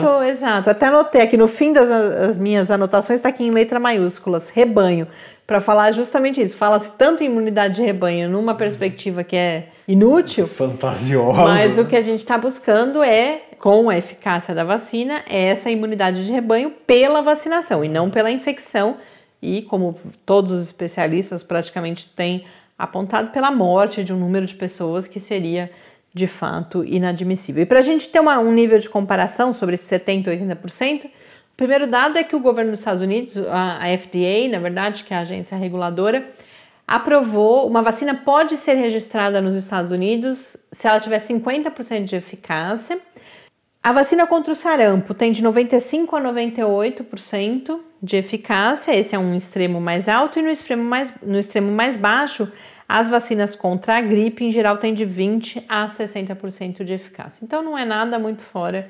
fala. 0.00 0.26
exato. 0.26 0.70
Até 0.70 0.86
anotei 0.86 1.20
aqui 1.20 1.36
no 1.36 1.46
fim 1.46 1.74
das 1.74 1.90
as 1.90 2.38
minhas 2.38 2.70
anotações, 2.70 3.18
está 3.18 3.28
aqui 3.28 3.44
em 3.44 3.50
letra 3.50 3.78
maiúsculas, 3.78 4.48
rebanho, 4.48 5.06
para 5.46 5.60
falar 5.60 5.92
justamente 5.92 6.40
isso. 6.40 6.56
Fala-se 6.56 6.92
tanto 6.92 7.22
em 7.22 7.26
imunidade 7.26 7.74
de 7.76 7.82
rebanho 7.82 8.30
numa 8.30 8.54
perspectiva 8.54 9.22
que 9.22 9.36
é 9.36 9.68
inútil, 9.86 10.46
fantasiosa. 10.46 11.42
Mas 11.42 11.76
o 11.76 11.84
que 11.84 11.94
a 11.94 12.00
gente 12.00 12.20
está 12.20 12.38
buscando 12.38 13.02
é, 13.02 13.42
com 13.58 13.90
a 13.90 13.98
eficácia 13.98 14.54
da 14.54 14.64
vacina, 14.64 15.22
é 15.28 15.48
essa 15.48 15.68
imunidade 15.68 16.24
de 16.24 16.32
rebanho 16.32 16.70
pela 16.86 17.20
vacinação 17.20 17.84
e 17.84 17.88
não 17.88 18.08
pela 18.08 18.30
infecção. 18.30 18.96
E 19.42 19.60
como 19.62 19.94
todos 20.24 20.52
os 20.52 20.62
especialistas 20.62 21.42
praticamente 21.42 22.06
têm 22.06 22.44
apontado 22.82 23.30
pela 23.30 23.52
morte 23.52 24.02
de 24.02 24.12
um 24.12 24.16
número 24.16 24.44
de 24.44 24.56
pessoas 24.56 25.06
que 25.06 25.20
seria 25.20 25.70
de 26.12 26.26
fato 26.26 26.84
inadmissível. 26.84 27.62
E 27.62 27.66
para 27.66 27.78
a 27.78 27.82
gente 27.82 28.08
ter 28.08 28.18
uma, 28.18 28.40
um 28.40 28.52
nível 28.52 28.76
de 28.76 28.90
comparação 28.90 29.52
sobre 29.52 29.76
esses 29.76 29.88
70% 29.88 30.26
e 30.26 30.36
80%, 30.36 31.04
o 31.04 31.10
primeiro 31.56 31.86
dado 31.86 32.18
é 32.18 32.24
que 32.24 32.34
o 32.34 32.40
governo 32.40 32.72
dos 32.72 32.80
Estados 32.80 33.00
Unidos, 33.00 33.38
a, 33.38 33.84
a 33.84 33.96
FDA, 33.96 34.48
na 34.50 34.58
verdade, 34.58 35.04
que 35.04 35.14
é 35.14 35.16
a 35.16 35.20
agência 35.20 35.56
reguladora, 35.56 36.26
aprovou 36.84 37.68
uma 37.68 37.82
vacina 37.82 38.16
pode 38.16 38.56
ser 38.56 38.74
registrada 38.74 39.40
nos 39.40 39.56
Estados 39.56 39.92
Unidos 39.92 40.56
se 40.72 40.88
ela 40.88 40.98
tiver 40.98 41.18
50% 41.18 42.02
de 42.02 42.16
eficácia. 42.16 42.98
A 43.80 43.92
vacina 43.92 44.26
contra 44.26 44.52
o 44.52 44.56
sarampo 44.56 45.14
tem 45.14 45.30
de 45.30 45.40
95 45.40 46.16
a 46.16 46.20
98% 46.20 47.78
de 48.02 48.16
eficácia, 48.16 48.92
esse 48.92 49.14
é 49.14 49.18
um 49.18 49.36
extremo 49.36 49.80
mais 49.80 50.08
alto, 50.08 50.40
e 50.40 50.42
no 50.42 50.50
extremo 50.50 50.82
mais, 50.82 51.14
no 51.22 51.38
extremo 51.38 51.70
mais 51.70 51.96
baixo 51.96 52.50
as 52.88 53.08
vacinas 53.08 53.54
contra 53.54 53.96
a 53.96 54.00
gripe, 54.00 54.44
em 54.44 54.52
geral, 54.52 54.78
têm 54.78 54.94
de 54.94 55.04
20 55.04 55.64
a 55.68 55.86
60% 55.86 56.84
de 56.84 56.92
eficácia. 56.92 57.44
Então, 57.44 57.62
não 57.62 57.76
é 57.76 57.84
nada 57.84 58.18
muito 58.18 58.44
fora 58.44 58.88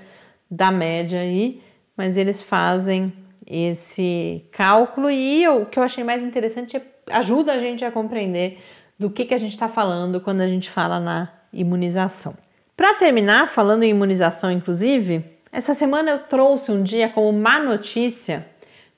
da 0.50 0.70
média 0.70 1.20
aí, 1.20 1.62
mas 1.96 2.16
eles 2.16 2.42
fazem 2.42 3.12
esse 3.46 4.44
cálculo 4.52 5.11
e 5.11 5.46
o 5.48 5.66
que 5.66 5.78
eu 5.78 5.83
achei 5.83 6.05
mais 6.05 6.22
interessante 6.22 6.76
é 6.76 6.83
ajuda 7.11 7.52
a 7.52 7.59
gente 7.59 7.85
a 7.85 7.90
compreender 7.90 8.59
do 8.98 9.11
que, 9.11 9.24
que 9.24 9.35
a 9.35 9.38
gente 9.38 9.50
está 9.50 9.68
falando 9.68 10.20
quando 10.20 10.40
a 10.40 10.48
gente 10.48 10.70
fala 10.70 11.00
na 11.00 11.28
imunização. 11.52 12.37
Para 12.77 12.94
terminar, 12.94 13.48
falando 13.48 13.83
em 13.83 13.90
imunização, 13.90 14.50
inclusive, 14.50 15.25
essa 15.50 15.75
semana 15.75 16.12
eu 16.12 16.19
trouxe 16.21 16.71
um 16.71 16.83
dia 16.83 17.08
como 17.08 17.33
má 17.33 17.58
notícia 17.58 18.46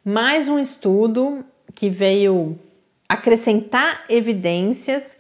mais 0.05 0.49
um 0.49 0.59
estudo 0.59 1.45
que 1.75 1.89
veio 1.89 2.59
acrescentar 3.09 4.05
evidências 4.09 5.17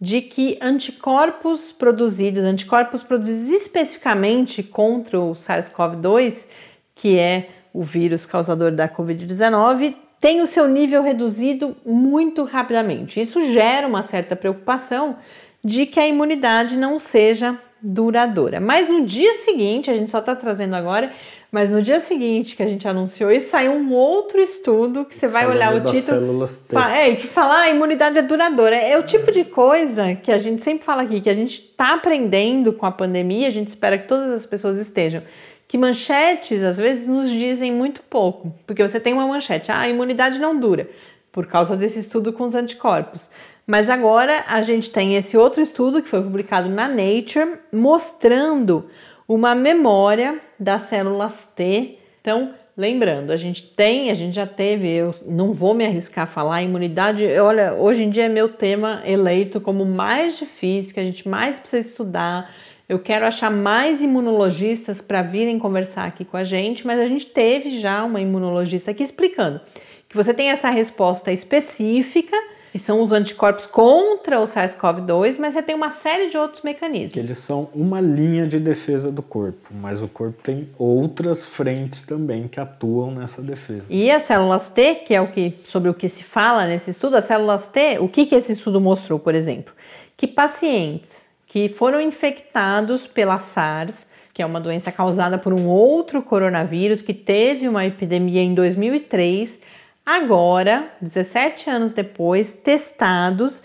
de 0.00 0.20
que 0.20 0.58
anticorpos 0.60 1.72
produzidos, 1.72 2.44
anticorpos 2.44 3.02
produzidos 3.02 3.50
especificamente 3.50 4.62
contra 4.62 5.18
o 5.18 5.32
SARS-CoV-2, 5.32 6.48
que 6.94 7.18
é 7.18 7.48
o 7.72 7.82
vírus 7.82 8.26
causador 8.26 8.72
da 8.72 8.88
Covid-19, 8.88 9.94
tem 10.20 10.40
o 10.42 10.46
seu 10.46 10.68
nível 10.68 11.02
reduzido 11.02 11.76
muito 11.84 12.44
rapidamente. 12.44 13.20
Isso 13.20 13.40
gera 13.52 13.86
uma 13.86 14.02
certa 14.02 14.36
preocupação 14.36 15.16
de 15.62 15.86
que 15.86 15.98
a 15.98 16.06
imunidade 16.06 16.76
não 16.76 16.98
seja 16.98 17.58
duradoura. 17.80 18.60
Mas 18.60 18.88
no 18.88 19.04
dia 19.04 19.34
seguinte, 19.34 19.90
a 19.90 19.94
gente 19.94 20.10
só 20.10 20.18
está 20.18 20.34
trazendo 20.34 20.74
agora, 20.74 21.12
Mas 21.54 21.70
no 21.70 21.80
dia 21.80 22.00
seguinte 22.00 22.56
que 22.56 22.64
a 22.64 22.66
gente 22.66 22.88
anunciou 22.88 23.30
isso, 23.30 23.50
saiu 23.50 23.74
um 23.74 23.92
outro 23.92 24.40
estudo 24.40 25.04
que 25.04 25.14
você 25.14 25.28
vai 25.28 25.46
olhar 25.46 25.72
o 25.72 25.80
título. 25.84 26.44
É, 26.92 27.14
que 27.14 27.28
fala, 27.28 27.58
ah, 27.58 27.60
a 27.60 27.70
imunidade 27.70 28.18
é 28.18 28.22
duradoura. 28.22 28.74
É 28.74 28.98
o 28.98 29.04
tipo 29.04 29.30
de 29.30 29.44
coisa 29.44 30.16
que 30.16 30.32
a 30.32 30.38
gente 30.38 30.60
sempre 30.64 30.84
fala 30.84 31.02
aqui, 31.02 31.20
que 31.20 31.30
a 31.30 31.34
gente 31.34 31.60
está 31.60 31.94
aprendendo 31.94 32.72
com 32.72 32.86
a 32.86 32.90
pandemia, 32.90 33.46
a 33.46 33.52
gente 33.52 33.68
espera 33.68 33.96
que 33.96 34.08
todas 34.08 34.32
as 34.32 34.44
pessoas 34.44 34.78
estejam. 34.78 35.22
Que 35.68 35.78
manchetes, 35.78 36.60
às 36.64 36.76
vezes, 36.76 37.06
nos 37.06 37.30
dizem 37.30 37.70
muito 37.70 38.02
pouco. 38.02 38.52
Porque 38.66 38.82
você 38.82 38.98
tem 38.98 39.12
uma 39.12 39.28
manchete, 39.28 39.70
ah, 39.70 39.78
a 39.78 39.88
imunidade 39.88 40.40
não 40.40 40.58
dura, 40.58 40.90
por 41.30 41.46
causa 41.46 41.76
desse 41.76 42.00
estudo 42.00 42.32
com 42.32 42.42
os 42.42 42.56
anticorpos. 42.56 43.30
Mas 43.64 43.88
agora 43.88 44.42
a 44.48 44.60
gente 44.60 44.90
tem 44.90 45.14
esse 45.14 45.36
outro 45.36 45.62
estudo 45.62 46.02
que 46.02 46.08
foi 46.08 46.20
publicado 46.20 46.68
na 46.68 46.88
Nature, 46.88 47.58
mostrando 47.72 48.90
uma 49.28 49.54
memória 49.54 50.40
das 50.58 50.82
células 50.82 51.52
T. 51.54 51.98
Então, 52.20 52.54
lembrando, 52.76 53.30
a 53.30 53.36
gente 53.36 53.62
tem, 53.62 54.10
a 54.10 54.14
gente 54.14 54.34
já 54.34 54.46
teve, 54.46 54.88
eu 54.88 55.14
não 55.26 55.52
vou 55.52 55.74
me 55.74 55.84
arriscar 55.84 56.24
a 56.24 56.26
falar, 56.26 56.62
imunidade, 56.62 57.24
olha, 57.38 57.74
hoje 57.74 58.02
em 58.02 58.10
dia 58.10 58.24
é 58.24 58.28
meu 58.28 58.48
tema 58.48 59.02
eleito 59.04 59.60
como 59.60 59.84
mais 59.84 60.38
difícil, 60.38 60.94
que 60.94 61.00
a 61.00 61.04
gente 61.04 61.28
mais 61.28 61.58
precisa 61.58 61.88
estudar. 61.88 62.50
Eu 62.88 62.98
quero 62.98 63.24
achar 63.24 63.50
mais 63.50 64.02
imunologistas 64.02 65.00
para 65.00 65.22
virem 65.22 65.58
conversar 65.58 66.06
aqui 66.06 66.24
com 66.24 66.36
a 66.36 66.44
gente, 66.44 66.86
mas 66.86 67.00
a 67.00 67.06
gente 67.06 67.26
teve 67.26 67.78
já 67.78 68.04
uma 68.04 68.20
imunologista 68.20 68.90
aqui 68.90 69.02
explicando 69.02 69.60
que 70.14 70.16
você 70.16 70.32
tem 70.32 70.50
essa 70.50 70.70
resposta 70.70 71.32
específica 71.32 72.36
que 72.74 72.78
são 72.80 73.04
os 73.04 73.12
anticorpos 73.12 73.66
contra 73.66 74.40
o 74.40 74.48
SARS-CoV-2, 74.48 75.36
mas 75.38 75.54
você 75.54 75.62
tem 75.62 75.76
uma 75.76 75.90
série 75.90 76.28
de 76.28 76.36
outros 76.36 76.62
mecanismos. 76.62 77.12
Que 77.12 77.20
eles 77.20 77.38
são 77.38 77.68
uma 77.72 78.00
linha 78.00 78.48
de 78.48 78.58
defesa 78.58 79.12
do 79.12 79.22
corpo, 79.22 79.72
mas 79.72 80.02
o 80.02 80.08
corpo 80.08 80.42
tem 80.42 80.68
outras 80.76 81.46
frentes 81.46 82.02
também 82.02 82.48
que 82.48 82.58
atuam 82.58 83.12
nessa 83.12 83.40
defesa. 83.40 83.84
E 83.88 84.10
as 84.10 84.24
células 84.24 84.66
T, 84.66 84.96
que 85.06 85.14
é 85.14 85.20
o 85.20 85.28
que 85.28 85.54
sobre 85.64 85.88
o 85.88 85.94
que 85.94 86.08
se 86.08 86.24
fala 86.24 86.66
nesse 86.66 86.90
estudo, 86.90 87.16
as 87.16 87.26
células 87.26 87.68
T, 87.68 88.00
o 88.00 88.08
que, 88.08 88.26
que 88.26 88.34
esse 88.34 88.50
estudo 88.50 88.80
mostrou, 88.80 89.20
por 89.20 89.36
exemplo? 89.36 89.72
Que 90.16 90.26
pacientes 90.26 91.28
que 91.46 91.68
foram 91.68 92.00
infectados 92.00 93.06
pela 93.06 93.38
SARS, 93.38 94.08
que 94.32 94.42
é 94.42 94.46
uma 94.46 94.60
doença 94.60 94.90
causada 94.90 95.38
por 95.38 95.52
um 95.52 95.68
outro 95.68 96.20
coronavírus 96.20 97.00
que 97.00 97.14
teve 97.14 97.68
uma 97.68 97.86
epidemia 97.86 98.42
em 98.42 98.52
2003, 98.52 99.60
Agora, 100.04 100.90
17 101.00 101.70
anos 101.70 101.92
depois, 101.92 102.52
testados, 102.52 103.62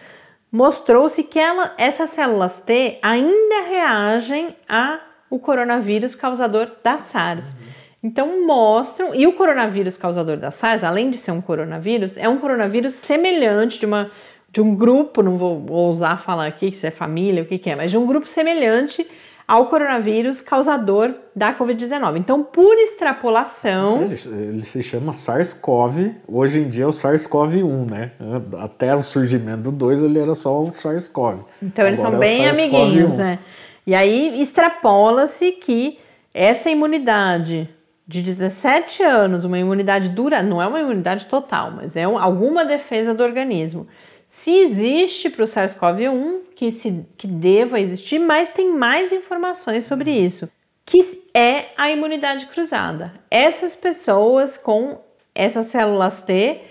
mostrou-se 0.51 1.21
que 1.23 1.37
ela, 1.37 1.73
essas 1.77 2.11
células 2.11 2.61
T 2.61 2.97
ainda 3.01 3.67
reagem 3.67 4.55
ao 4.67 5.39
coronavírus 5.39 6.15
causador 6.15 6.71
da 6.83 6.97
SARS. 6.97 7.55
Então 8.01 8.47
mostram, 8.47 9.13
e 9.13 9.27
o 9.27 9.33
coronavírus 9.33 9.97
causador 9.97 10.37
da 10.37 10.49
SARS, 10.51 10.83
além 10.83 11.11
de 11.11 11.17
ser 11.17 11.31
um 11.31 11.41
coronavírus, 11.41 12.15
é 12.15 12.29
um 12.29 12.37
coronavírus 12.37 12.93
semelhante 12.93 13.79
de 13.79 13.85
uma 13.85 14.09
de 14.51 14.61
um 14.61 14.75
grupo, 14.75 15.21
não 15.21 15.37
vou 15.37 15.63
ousar 15.69 16.19
falar 16.19 16.47
aqui 16.47 16.71
se 16.71 16.87
é 16.87 16.89
família, 16.89 17.43
o 17.43 17.45
que, 17.45 17.59
que 17.59 17.69
é, 17.69 17.75
mas 17.75 17.91
de 17.91 17.97
um 17.97 18.07
grupo 18.07 18.25
semelhante 18.25 19.07
ao 19.49 19.65
coronavírus 19.65 20.41
causador 20.41 21.11
da 21.35 21.51
Covid-19. 21.57 22.17
Então, 22.17 22.43
por 22.43 22.77
extrapolação. 22.77 24.03
Ele, 24.03 24.15
ele 24.31 24.63
se 24.63 24.83
chama 24.83 25.11
SARS-CoV, 25.11 26.17
hoje 26.27 26.59
em 26.59 26.69
dia 26.69 26.83
é 26.83 26.87
o 26.87 26.91
SARS-CoV-1, 26.91 27.89
né? 27.89 28.11
Até 28.59 28.95
o 28.95 29.01
surgimento 29.01 29.71
do 29.71 29.71
2 29.71 30.03
ele 30.03 30.19
era 30.19 30.35
só 30.35 30.61
o 30.61 30.67
SARS-CoV. 30.67 31.39
Então, 31.63 31.87
eles 31.87 31.99
Agora 31.99 32.15
são 32.15 32.23
é 32.23 32.27
bem 32.27 32.47
amiguinhos, 32.47 33.17
né? 33.17 33.39
E 33.87 33.95
aí 33.95 34.39
extrapola-se 34.39 35.53
que 35.53 35.97
essa 36.31 36.69
imunidade 36.69 37.67
de 38.07 38.21
17 38.21 39.01
anos, 39.01 39.45
uma 39.45 39.57
imunidade 39.57 40.09
dura, 40.09 40.43
não 40.43 40.61
é 40.61 40.67
uma 40.67 40.79
imunidade 40.79 41.25
total, 41.25 41.71
mas 41.71 41.97
é 41.97 42.07
um, 42.07 42.19
alguma 42.19 42.63
defesa 42.63 43.15
do 43.15 43.23
organismo 43.23 43.87
se 44.29 44.51
existe 44.51 45.27
para 45.27 45.43
o 45.43 45.47
SARS-CoV-1, 45.47 46.41
que, 46.55 46.71
se, 46.71 47.03
que 47.17 47.25
deva 47.25 47.79
existir, 47.79 48.19
mas 48.19 48.51
tem 48.51 48.71
mais 48.71 49.11
informações 49.11 49.85
sobre 49.85 50.11
isso, 50.11 50.47
que 50.85 50.99
é 51.33 51.69
a 51.75 51.89
imunidade 51.89 52.45
cruzada. 52.45 53.11
Essas 53.31 53.73
pessoas 53.73 54.55
com 54.55 55.01
essas 55.33 55.65
células 55.65 56.21
T, 56.21 56.61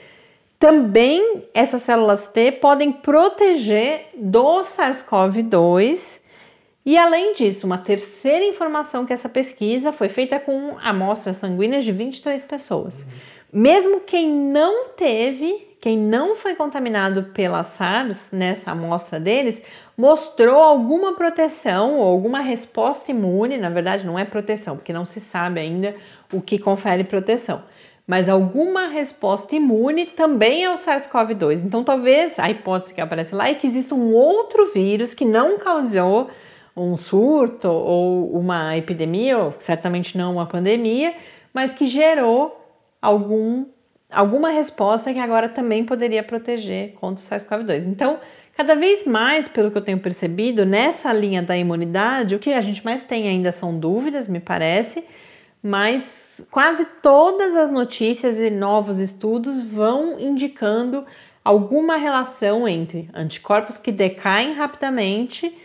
também 0.56 1.48
essas 1.52 1.82
células 1.82 2.28
T 2.28 2.52
podem 2.52 2.92
proteger 2.92 4.10
do 4.14 4.60
SARS-CoV-2. 4.60 6.20
E 6.86 6.96
além 6.96 7.34
disso, 7.34 7.66
uma 7.66 7.78
terceira 7.78 8.44
informação 8.44 9.04
que 9.04 9.12
essa 9.12 9.28
pesquisa 9.28 9.92
foi 9.92 10.08
feita 10.08 10.38
com 10.38 10.78
amostras 10.80 11.38
sanguíneas 11.38 11.84
de 11.84 11.90
23 11.90 12.40
pessoas. 12.44 13.04
Mesmo 13.52 14.02
quem 14.02 14.30
não 14.30 14.90
teve 14.90 15.67
quem 15.80 15.96
não 15.96 16.34
foi 16.34 16.56
contaminado 16.56 17.24
pela 17.34 17.62
SARS 17.62 18.30
nessa 18.32 18.72
amostra 18.72 19.20
deles 19.20 19.62
mostrou 19.96 20.60
alguma 20.60 21.14
proteção 21.14 21.98
ou 21.98 22.06
alguma 22.06 22.40
resposta 22.40 23.10
imune, 23.12 23.58
na 23.58 23.70
verdade 23.70 24.04
não 24.04 24.18
é 24.18 24.24
proteção, 24.24 24.76
porque 24.76 24.92
não 24.92 25.04
se 25.04 25.20
sabe 25.20 25.60
ainda 25.60 25.94
o 26.32 26.40
que 26.40 26.58
confere 26.58 27.04
proteção, 27.04 27.62
mas 28.06 28.28
alguma 28.28 28.88
resposta 28.88 29.54
imune 29.54 30.06
também 30.06 30.64
ao 30.64 30.74
SARS-CoV-2. 30.74 31.64
Então 31.64 31.84
talvez 31.84 32.38
a 32.38 32.50
hipótese 32.50 32.92
que 32.92 33.00
aparece 33.00 33.34
lá 33.34 33.48
é 33.48 33.54
que 33.54 33.66
exista 33.66 33.94
um 33.94 34.12
outro 34.12 34.72
vírus 34.72 35.14
que 35.14 35.24
não 35.24 35.58
causou 35.58 36.28
um 36.76 36.96
surto 36.96 37.68
ou 37.68 38.30
uma 38.32 38.76
epidemia, 38.76 39.38
ou 39.38 39.54
certamente 39.58 40.16
não 40.18 40.32
uma 40.34 40.46
pandemia, 40.46 41.14
mas 41.52 41.72
que 41.72 41.86
gerou 41.86 42.56
algum 43.00 43.66
alguma 44.10 44.50
resposta 44.50 45.12
que 45.12 45.18
agora 45.18 45.48
também 45.48 45.84
poderia 45.84 46.22
proteger 46.22 46.92
contra 46.94 47.22
o 47.22 47.26
SARS-CoV-2. 47.26 47.86
Então, 47.86 48.18
cada 48.56 48.74
vez 48.74 49.04
mais, 49.04 49.48
pelo 49.48 49.70
que 49.70 49.78
eu 49.78 49.82
tenho 49.82 49.98
percebido, 49.98 50.64
nessa 50.64 51.12
linha 51.12 51.42
da 51.42 51.56
imunidade, 51.56 52.34
o 52.34 52.38
que 52.38 52.52
a 52.52 52.60
gente 52.60 52.84
mais 52.84 53.02
tem 53.02 53.28
ainda 53.28 53.52
são 53.52 53.78
dúvidas, 53.78 54.26
me 54.28 54.40
parece, 54.40 55.04
mas 55.62 56.40
quase 56.50 56.86
todas 57.02 57.54
as 57.54 57.70
notícias 57.70 58.38
e 58.38 58.50
novos 58.50 58.98
estudos 58.98 59.62
vão 59.62 60.18
indicando 60.18 61.04
alguma 61.44 61.96
relação 61.96 62.68
entre 62.68 63.08
anticorpos 63.14 63.78
que 63.78 63.90
decaem 63.90 64.54
rapidamente, 64.54 65.56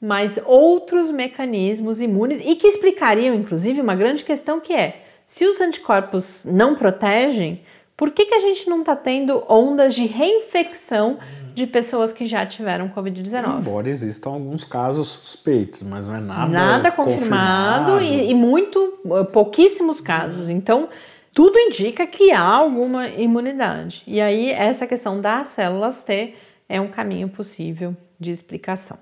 mas 0.00 0.38
outros 0.44 1.10
mecanismos 1.10 2.00
imunes 2.00 2.40
e 2.40 2.56
que 2.56 2.66
explicariam, 2.66 3.34
inclusive, 3.34 3.80
uma 3.80 3.94
grande 3.94 4.24
questão 4.24 4.60
que 4.60 4.72
é: 4.72 5.02
se 5.26 5.46
os 5.46 5.60
anticorpos 5.60 6.44
não 6.44 6.74
protegem, 6.74 7.62
por 7.96 8.10
que, 8.10 8.26
que 8.26 8.34
a 8.34 8.40
gente 8.40 8.68
não 8.68 8.80
está 8.80 8.96
tendo 8.96 9.44
ondas 9.48 9.94
de 9.94 10.06
reinfecção 10.06 11.18
de 11.54 11.66
pessoas 11.66 12.12
que 12.12 12.24
já 12.24 12.44
tiveram 12.44 12.88
Covid-19? 12.88 13.60
Embora 13.60 13.88
existam 13.88 14.30
alguns 14.30 14.64
casos 14.64 15.08
suspeitos, 15.08 15.82
mas 15.82 16.04
não 16.04 16.16
é 16.16 16.20
nada, 16.20 16.50
nada 16.50 16.90
confirmado, 16.90 17.92
confirmado. 17.92 18.00
E, 18.02 18.30
e, 18.30 18.34
muito 18.34 18.98
uh, 19.04 19.24
pouquíssimos 19.24 20.00
casos. 20.00 20.50
Então, 20.50 20.88
tudo 21.32 21.56
indica 21.58 22.06
que 22.06 22.32
há 22.32 22.42
alguma 22.42 23.08
imunidade. 23.08 24.02
E 24.06 24.20
aí, 24.20 24.50
essa 24.50 24.86
questão 24.86 25.20
das 25.20 25.48
células 25.48 26.02
T 26.02 26.34
é 26.68 26.80
um 26.80 26.88
caminho 26.88 27.28
possível 27.28 27.96
de 28.18 28.32
explicação. 28.32 28.98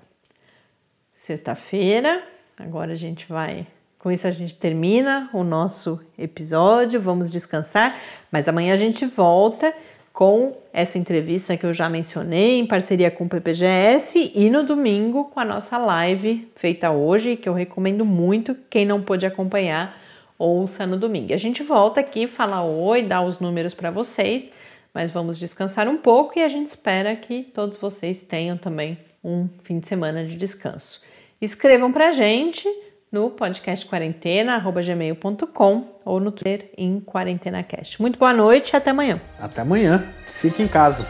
Sexta-feira, 1.15 2.23
agora 2.57 2.93
a 2.93 2.95
gente 2.95 3.25
vai 3.27 3.65
com 4.03 4.11
isso 4.11 4.27
a 4.27 4.31
gente 4.31 4.55
termina 4.55 5.29
o 5.31 5.45
nosso 5.45 5.97
episódio, 6.19 6.99
vamos 6.99 7.31
descansar, 7.31 7.97
mas 8.29 8.49
amanhã 8.49 8.73
a 8.73 8.77
gente 8.77 9.05
volta 9.05 9.73
com 10.11 10.57
essa 10.73 10.97
entrevista 10.97 11.55
que 11.55 11.65
eu 11.65 11.73
já 11.73 11.87
mencionei 11.87 12.59
em 12.59 12.67
parceria 12.67 13.09
com 13.09 13.23
o 13.23 13.29
PPGS 13.29 14.33
e 14.35 14.49
no 14.49 14.65
domingo 14.65 15.29
com 15.33 15.39
a 15.39 15.45
nossa 15.45 15.77
live 15.77 16.51
feita 16.53 16.91
hoje, 16.91 17.37
que 17.37 17.47
eu 17.47 17.53
recomendo 17.53 18.03
muito, 18.03 18.53
quem 18.69 18.85
não 18.85 19.01
pôde 19.01 19.25
acompanhar, 19.25 19.97
ouça 20.37 20.85
no 20.85 20.97
domingo. 20.97 21.33
A 21.33 21.37
gente 21.37 21.63
volta 21.63 22.01
aqui, 22.01 22.27
fala 22.27 22.61
oi, 22.61 23.03
dá 23.03 23.21
os 23.21 23.39
números 23.39 23.73
para 23.73 23.89
vocês, 23.89 24.51
mas 24.93 25.11
vamos 25.11 25.39
descansar 25.39 25.87
um 25.87 25.95
pouco 25.95 26.37
e 26.37 26.43
a 26.43 26.49
gente 26.49 26.67
espera 26.67 27.15
que 27.15 27.41
todos 27.41 27.77
vocês 27.77 28.21
tenham 28.21 28.57
também 28.57 28.97
um 29.23 29.47
fim 29.63 29.79
de 29.79 29.87
semana 29.87 30.25
de 30.25 30.35
descanso. 30.35 31.01
Escrevam 31.39 31.89
para 31.89 32.09
a 32.09 32.11
gente 32.11 32.67
no 33.13 33.29
podcast 33.29 33.85
quarentena, 33.85 34.59
gmail.com 34.59 35.99
ou 36.03 36.19
no 36.19 36.31
Twitter 36.31 36.71
em 36.75 36.99
QuarentenaCast. 36.99 38.01
Muito 38.01 38.17
boa 38.17 38.33
noite 38.33 38.71
e 38.71 38.75
até 38.75 38.89
amanhã. 38.89 39.21
Até 39.39 39.61
amanhã. 39.61 40.03
Fique 40.25 40.63
em 40.63 40.67
casa. 40.67 41.07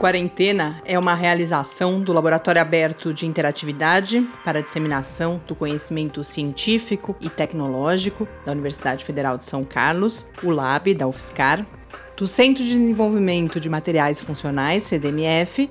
Quarentena 0.00 0.80
é 0.86 0.98
uma 0.98 1.14
realização 1.14 2.02
do 2.02 2.14
Laboratório 2.14 2.60
Aberto 2.60 3.12
de 3.12 3.26
Interatividade 3.26 4.26
para 4.42 4.58
a 4.58 4.62
Disseminação 4.62 5.40
do 5.46 5.54
Conhecimento 5.54 6.24
Científico 6.24 7.14
e 7.20 7.28
Tecnológico 7.28 8.26
da 8.44 8.52
Universidade 8.52 9.04
Federal 9.04 9.36
de 9.36 9.44
São 9.44 9.64
Carlos, 9.64 10.26
o 10.42 10.50
LAB 10.50 10.94
da 10.94 11.06
UFSCar, 11.06 11.66
do 12.16 12.26
Centro 12.26 12.64
de 12.64 12.70
Desenvolvimento 12.70 13.60
de 13.60 13.68
Materiais 13.68 14.20
Funcionais, 14.20 14.84
CDMF, 14.84 15.70